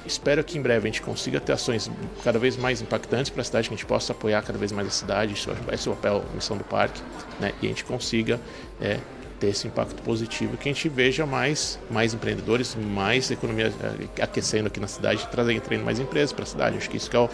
espero 0.06 0.44
que 0.44 0.58
em 0.58 0.62
breve 0.62 0.88
a 0.88 0.92
gente 0.92 1.02
consiga 1.02 1.40
ter 1.40 1.54
ações 1.54 1.90
cada 2.24 2.40
vez 2.40 2.58
mais 2.58 2.82
impactantes 2.82 3.30
para 3.30 3.42
a 3.42 3.44
cidade, 3.44 3.70
que 3.70 3.74
a 3.74 3.78
gente 3.78 3.86
possa 3.86 4.14
apoiar 4.14 4.42
cada 4.42 4.58
vez 4.58 4.72
mais 4.72 4.88
a 4.88 4.92
cidade, 4.92 5.34
isso 5.34 5.52
vai 5.66 5.78
ser 5.78 5.90
o 5.90 5.96
papel, 5.96 6.24
a 6.30 6.36
missão 6.36 6.58
do 6.58 6.64
parque, 6.64 7.02
né? 7.40 7.54
e 7.62 7.68
a 7.68 7.70
gente 7.70 7.86
consiga 7.86 8.40
é, 8.80 9.00
ter 9.42 9.48
esse 9.48 9.68
impacto 9.68 10.00
positivo, 10.04 10.56
que 10.56 10.70
a 10.70 10.72
gente 10.72 10.88
veja 10.88 11.26
mais, 11.26 11.80
mais 11.90 12.14
empreendedores, 12.14 12.76
mais 12.76 13.32
economia 13.32 13.74
é, 14.18 14.24
aquecendo 14.24 14.68
aqui 14.68 14.80
na 14.80 14.88
cidade, 14.88 15.28
trazendo, 15.32 15.84
mais 15.84 16.00
empresas 16.00 16.32
para 16.32 16.44
a 16.44 16.46
cidade. 16.46 16.78
Acho 16.78 16.88
que 16.88 16.96
isso 16.96 17.10
que 17.10 17.16
é, 17.16 17.20
o, 17.20 17.30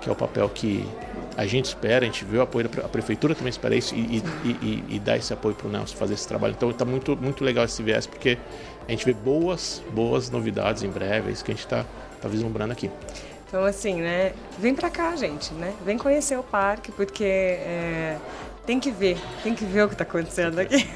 que 0.00 0.08
é 0.08 0.12
o 0.12 0.16
papel 0.16 0.48
que 0.48 0.86
a 1.36 1.44
gente 1.44 1.66
espera, 1.66 2.06
a 2.06 2.06
gente 2.06 2.24
vê 2.24 2.38
o 2.38 2.42
apoio, 2.42 2.66
da, 2.66 2.86
a 2.86 2.88
prefeitura 2.88 3.34
também 3.34 3.50
espera 3.50 3.76
isso 3.76 3.94
e, 3.94 4.22
e, 4.42 4.48
e, 4.50 4.84
e 4.96 4.98
dá 4.98 5.18
esse 5.18 5.34
apoio 5.34 5.54
para 5.54 5.68
o 5.68 5.70
Nelson 5.70 5.96
fazer 5.96 6.14
esse 6.14 6.26
trabalho. 6.26 6.54
Então 6.56 6.70
está 6.70 6.86
muito, 6.86 7.14
muito 7.14 7.44
legal 7.44 7.66
esse 7.66 7.82
viés, 7.82 8.06
porque 8.06 8.38
a 8.88 8.90
gente 8.90 9.04
vê 9.04 9.12
boas, 9.12 9.82
boas 9.92 10.30
novidades 10.30 10.82
em 10.82 10.88
breve, 10.88 11.28
é 11.28 11.32
isso 11.32 11.44
que 11.44 11.50
a 11.50 11.54
gente 11.54 11.64
está 11.64 11.84
tá 12.22 12.26
vislumbrando 12.26 12.72
aqui. 12.72 12.90
Então, 13.46 13.64
assim, 13.64 14.00
né? 14.00 14.32
Vem 14.58 14.74
para 14.74 14.88
cá, 14.88 15.14
gente, 15.16 15.52
né? 15.54 15.74
Vem 15.84 15.98
conhecer 15.98 16.38
o 16.38 16.42
parque, 16.42 16.92
porque 16.92 17.24
é, 17.24 18.16
tem 18.66 18.78
que 18.78 18.90
ver, 18.90 19.18
tem 19.42 19.54
que 19.54 19.64
ver 19.64 19.84
o 19.84 19.88
que 19.88 19.94
está 19.94 20.04
acontecendo 20.04 20.58
aqui. 20.58 20.88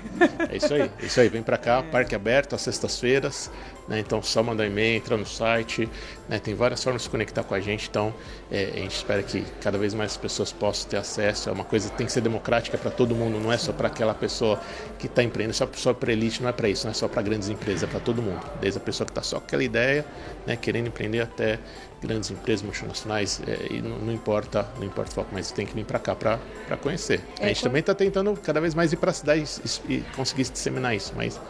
É 0.51 0.57
isso 0.57 0.73
aí, 0.73 0.83
é 0.83 1.07
isso 1.07 1.21
aí. 1.21 1.29
Vem 1.29 1.43
para 1.43 1.59
cá, 1.59 1.79
é. 1.87 1.91
parque 1.91 2.15
aberto 2.15 2.55
às 2.55 2.63
sextas-feiras, 2.63 3.51
né? 3.89 3.99
Então, 3.99 4.23
só 4.23 4.43
mandar 4.43 4.67
e-mail, 4.67 4.97
entrar 4.97 5.17
no 5.17 5.27
site, 5.27 5.89
né? 6.29 6.39
Tem 6.39 6.55
várias 6.55 6.83
formas 6.83 7.03
de 7.03 7.05
se 7.05 7.11
conectar 7.11 7.43
com 7.43 7.55
a 7.55 7.61
gente. 7.61 7.89
Então, 7.89 8.15
é, 8.51 8.71
a 8.75 8.79
gente 8.79 8.97
espera 8.97 9.23
que 9.23 9.45
cada 9.61 9.77
vez 9.77 9.95
mais 9.95 10.17
pessoas 10.17 10.53
possam 10.53 10.89
ter 10.89 10.97
acesso. 10.97 11.49
É 11.49 11.53
uma 11.53 11.65
coisa 11.65 11.91
que 11.91 11.97
tem 11.97 12.07
que 12.07 12.13
ser 12.13 12.21
democrática 12.21 12.79
para 12.79 12.91
todo 12.91 13.15
mundo, 13.15 13.39
não 13.39 13.53
é 13.53 13.59
só 13.59 13.73
para 13.73 13.89
aquela 13.89 14.15
pessoa 14.15 14.61
que 14.99 15.07
está 15.07 15.23
empreendendo, 15.23 15.57
só, 15.57 15.69
só 15.75 15.93
para 15.93 16.13
elite, 16.13 16.43
não 16.43 16.49
é 16.49 16.53
para 16.53 16.69
isso, 16.69 16.85
não 16.85 16.93
é 16.93 16.95
só 16.95 17.09
para 17.09 17.23
grandes 17.23 17.49
empresas, 17.49 17.83
é 17.83 17.87
para 17.87 18.01
todo 18.01 18.23
mundo. 18.23 18.41
Desde 18.61 18.79
a 18.79 18.83
pessoa 18.83 19.07
que 19.07 19.11
está 19.11 19.23
só 19.23 19.39
com 19.39 19.45
aquela 19.45 19.65
ideia, 19.65 20.05
né? 20.47 20.57
Querendo 20.57 20.89
empreender 20.89 21.21
até 21.21 21.59
grandes 22.03 22.31
empresas 22.31 22.63
multinacionais, 22.63 23.41
é, 23.47 23.73
e 23.73 23.83
não, 23.83 23.99
não, 23.99 24.13
importa, 24.13 24.69
não 24.79 24.85
importa 24.85 25.11
o 25.11 25.15
foco, 25.15 25.31
mas 25.33 25.51
tem 25.51 25.67
que 25.67 25.75
vir 25.75 25.85
para 25.85 25.99
cá 25.99 26.15
para 26.15 26.39
conhecer. 26.81 27.21
É, 27.41 27.47
a 27.47 27.49
gente 27.49 27.63
também 27.63 27.81
está 27.81 27.95
tentando 27.95 28.35
cada 28.37 28.61
vez 28.61 28.75
mais 28.75 28.93
ir 28.93 28.97
para 28.97 29.11
a 29.11 29.15
cidade 29.15 29.45
e, 29.89 29.95
e 29.95 30.01
conseguir 30.15 30.45
disseminar 30.45 30.95
isso, 30.95 31.13
mas 31.17 31.41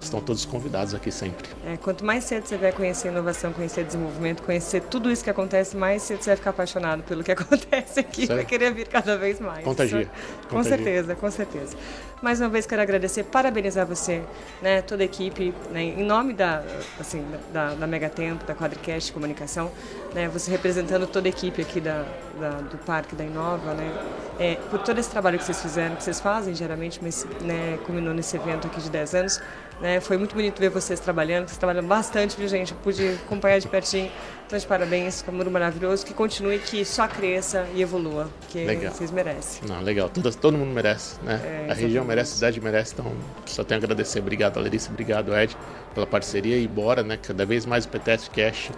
estão 0.00 0.20
todos 0.20 0.44
convidados 0.44 0.94
aqui 0.94 1.10
sempre. 1.10 1.48
É, 1.64 1.76
quanto 1.76 2.04
mais 2.04 2.24
cedo 2.24 2.46
você 2.46 2.56
vai 2.56 2.72
conhecer 2.72 3.08
inovação, 3.08 3.52
conhecer 3.52 3.84
desenvolvimento, 3.84 4.42
conhecer 4.42 4.82
tudo 4.82 5.10
isso 5.10 5.22
que 5.22 5.30
acontece, 5.30 5.76
mais 5.76 6.02
cedo 6.02 6.22
você 6.22 6.30
vai 6.30 6.36
ficar 6.36 6.50
apaixonado 6.50 7.02
pelo 7.02 7.22
que 7.22 7.32
acontece 7.32 8.00
aqui, 8.00 8.26
vai 8.26 8.44
querer 8.44 8.72
vir 8.72 8.88
cada 8.88 9.16
vez 9.16 9.40
mais. 9.40 9.64
Contagia. 9.64 10.10
Com 10.48 10.56
Contagia. 10.56 10.76
certeza, 10.76 11.14
com 11.14 11.30
certeza. 11.30 11.76
Mais 12.22 12.38
uma 12.38 12.50
vez 12.50 12.66
quero 12.66 12.82
agradecer, 12.82 13.24
parabenizar 13.24 13.86
você, 13.86 14.22
né, 14.60 14.82
toda 14.82 15.02
a 15.02 15.06
equipe, 15.06 15.54
né, 15.70 15.82
em 15.82 16.04
nome 16.04 16.34
da, 16.34 16.62
assim, 16.98 17.24
da, 17.50 17.74
da 17.74 17.86
Megatempo, 17.86 18.44
da 18.44 18.54
Quadricast 18.54 19.10
Comunicação, 19.10 19.70
né, 20.14 20.28
você 20.28 20.50
representando 20.50 21.06
toda 21.06 21.28
a 21.28 21.30
equipe 21.30 21.62
aqui 21.62 21.80
da, 21.80 22.04
da 22.38 22.50
do 22.60 22.76
Parque 22.78 23.16
da 23.16 23.24
Inova, 23.24 23.72
né, 23.72 23.90
é, 24.38 24.54
por 24.70 24.80
todo 24.80 24.98
esse 24.98 25.08
trabalho 25.10 25.38
que 25.38 25.44
vocês 25.44 25.62
fizeram, 25.62 25.96
que 25.96 26.04
vocês 26.04 26.20
fazem 26.20 26.54
geralmente, 26.54 26.98
mas 27.02 27.26
né, 27.40 27.78
culminou 27.86 28.12
nesse 28.12 28.36
evento 28.36 28.66
aqui 28.66 28.80
de 28.82 28.90
10 28.90 29.14
anos. 29.14 29.40
Né, 29.80 29.98
foi 29.98 30.18
muito 30.18 30.34
bonito 30.34 30.58
ver 30.60 30.68
vocês 30.68 31.00
trabalhando, 31.00 31.48
vocês 31.48 31.56
trabalham 31.56 31.82
bastante, 31.82 32.36
viu, 32.36 32.46
gente? 32.46 32.72
Eu 32.72 32.78
pude 32.82 33.18
acompanhar 33.24 33.58
de 33.58 33.66
pertinho. 33.66 34.10
Então, 34.46 34.58
de 34.58 34.66
parabéns, 34.66 35.22
Camuro 35.22 35.50
maravilhoso. 35.50 36.04
Que 36.04 36.12
continue, 36.12 36.58
que 36.58 36.84
só 36.84 37.08
cresça 37.08 37.66
e 37.74 37.80
evolua, 37.80 38.28
que 38.48 38.64
legal. 38.64 38.92
vocês 38.92 39.10
merecem. 39.10 39.66
Não, 39.66 39.80
legal. 39.80 40.10
Todo, 40.10 40.34
todo 40.34 40.58
mundo 40.58 40.74
merece, 40.74 41.18
né? 41.22 41.66
É, 41.68 41.70
a 41.70 41.74
região 41.74 42.04
merece, 42.04 42.32
a 42.32 42.34
cidade 42.34 42.60
merece. 42.60 42.92
Então, 42.92 43.10
só 43.46 43.64
tenho 43.64 43.80
a 43.80 43.84
agradecer. 43.84 44.18
Obrigado, 44.18 44.60
Larissa. 44.60 44.90
Obrigado, 44.90 45.34
Ed, 45.34 45.56
pela 45.94 46.06
parceria. 46.06 46.56
E 46.56 46.66
bora, 46.66 47.02
né? 47.02 47.16
Cada 47.16 47.44
vez 47.44 47.66
mais 47.66 47.84
o 47.84 47.88
PTS 47.88 48.30
Cash. 48.30 48.70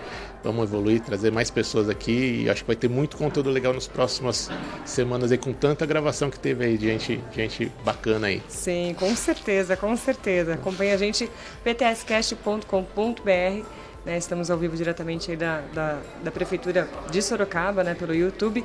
Vamos 0.42 0.64
evoluir, 0.64 1.00
trazer 1.00 1.30
mais 1.30 1.50
pessoas 1.50 1.88
aqui. 1.88 2.44
E 2.44 2.50
acho 2.50 2.62
que 2.62 2.66
vai 2.66 2.76
ter 2.76 2.88
muito 2.88 3.16
conteúdo 3.16 3.50
legal 3.50 3.72
nas 3.72 3.86
próximas 3.86 4.50
semanas 4.84 5.32
aí, 5.32 5.38
com 5.38 5.52
tanta 5.52 5.86
gravação 5.86 6.30
que 6.30 6.38
teve 6.38 6.64
aí 6.64 6.76
de 6.76 6.86
gente, 6.86 7.20
gente 7.34 7.72
bacana 7.84 8.26
aí. 8.26 8.42
Sim, 8.48 8.94
com 8.98 9.14
certeza, 9.14 9.76
com 9.76 9.96
certeza. 9.96 10.54
Acompanhe 10.54 10.92
a 10.92 10.96
gente, 10.96 11.30
ptscast.com.br 11.64 13.81
né? 14.04 14.18
Estamos 14.18 14.50
ao 14.50 14.58
vivo 14.58 14.76
diretamente 14.76 15.34
da, 15.36 15.60
da, 15.72 15.98
da, 16.22 16.30
Prefeitura 16.30 16.88
de 17.10 17.22
Sorocaba, 17.22 17.84
né? 17.84 17.94
pelo 17.94 18.14
YouTube. 18.14 18.64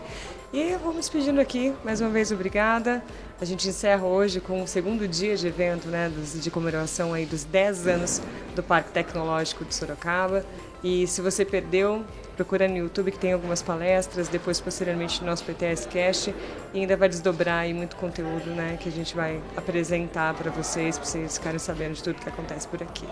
E 0.51 0.75
vamos 0.75 0.97
despedindo 0.97 1.41
aqui, 1.41 1.73
mais 1.83 1.99
uma 1.99 2.09
vez, 2.09 2.31
obrigada. 2.31 3.03
A 3.39 3.45
gente 3.45 3.67
encerra 3.67 4.05
hoje 4.05 4.39
com 4.39 4.63
o 4.63 4.67
segundo 4.67 5.07
dia 5.07 5.35
de 5.35 5.45
evento, 5.45 5.87
né, 5.89 6.11
de 6.41 6.49
comemoração 6.49 7.13
aí 7.13 7.25
dos 7.25 7.43
10 7.43 7.87
anos 7.87 8.21
do 8.55 8.63
Parque 8.63 8.91
Tecnológico 8.91 9.65
de 9.65 9.75
Sorocaba. 9.75 10.45
E 10.83 11.05
se 11.05 11.21
você 11.21 11.43
perdeu, 11.43 12.03
procura 12.37 12.67
no 12.67 12.77
YouTube 12.77 13.11
que 13.11 13.17
tem 13.17 13.33
algumas 13.33 13.61
palestras, 13.63 14.27
depois 14.27 14.61
posteriormente 14.61 15.19
no 15.21 15.27
nosso 15.27 15.43
PTS 15.43 15.87
Cast 15.87 16.33
e 16.73 16.79
ainda 16.79 16.95
vai 16.95 17.09
desdobrar 17.09 17.61
aí 17.61 17.73
muito 17.73 17.95
conteúdo, 17.95 18.51
né, 18.51 18.77
que 18.79 18.87
a 18.87 18.91
gente 18.91 19.15
vai 19.15 19.41
apresentar 19.55 20.35
para 20.35 20.51
vocês, 20.51 20.97
para 20.97 21.07
vocês 21.07 21.37
ficarem 21.37 21.59
sabendo 21.59 21.95
de 21.95 22.03
tudo 22.03 22.21
que 22.21 22.29
acontece 22.29 22.67
por 22.67 22.81
aqui. 22.81 23.05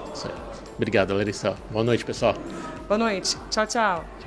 Obrigado, 0.75 1.13
Larissa. 1.15 1.55
Boa 1.71 1.83
noite, 1.83 2.05
pessoal. 2.05 2.35
Boa 2.87 2.99
noite. 2.99 3.35
Tchau, 3.49 3.65
tchau. 3.65 4.24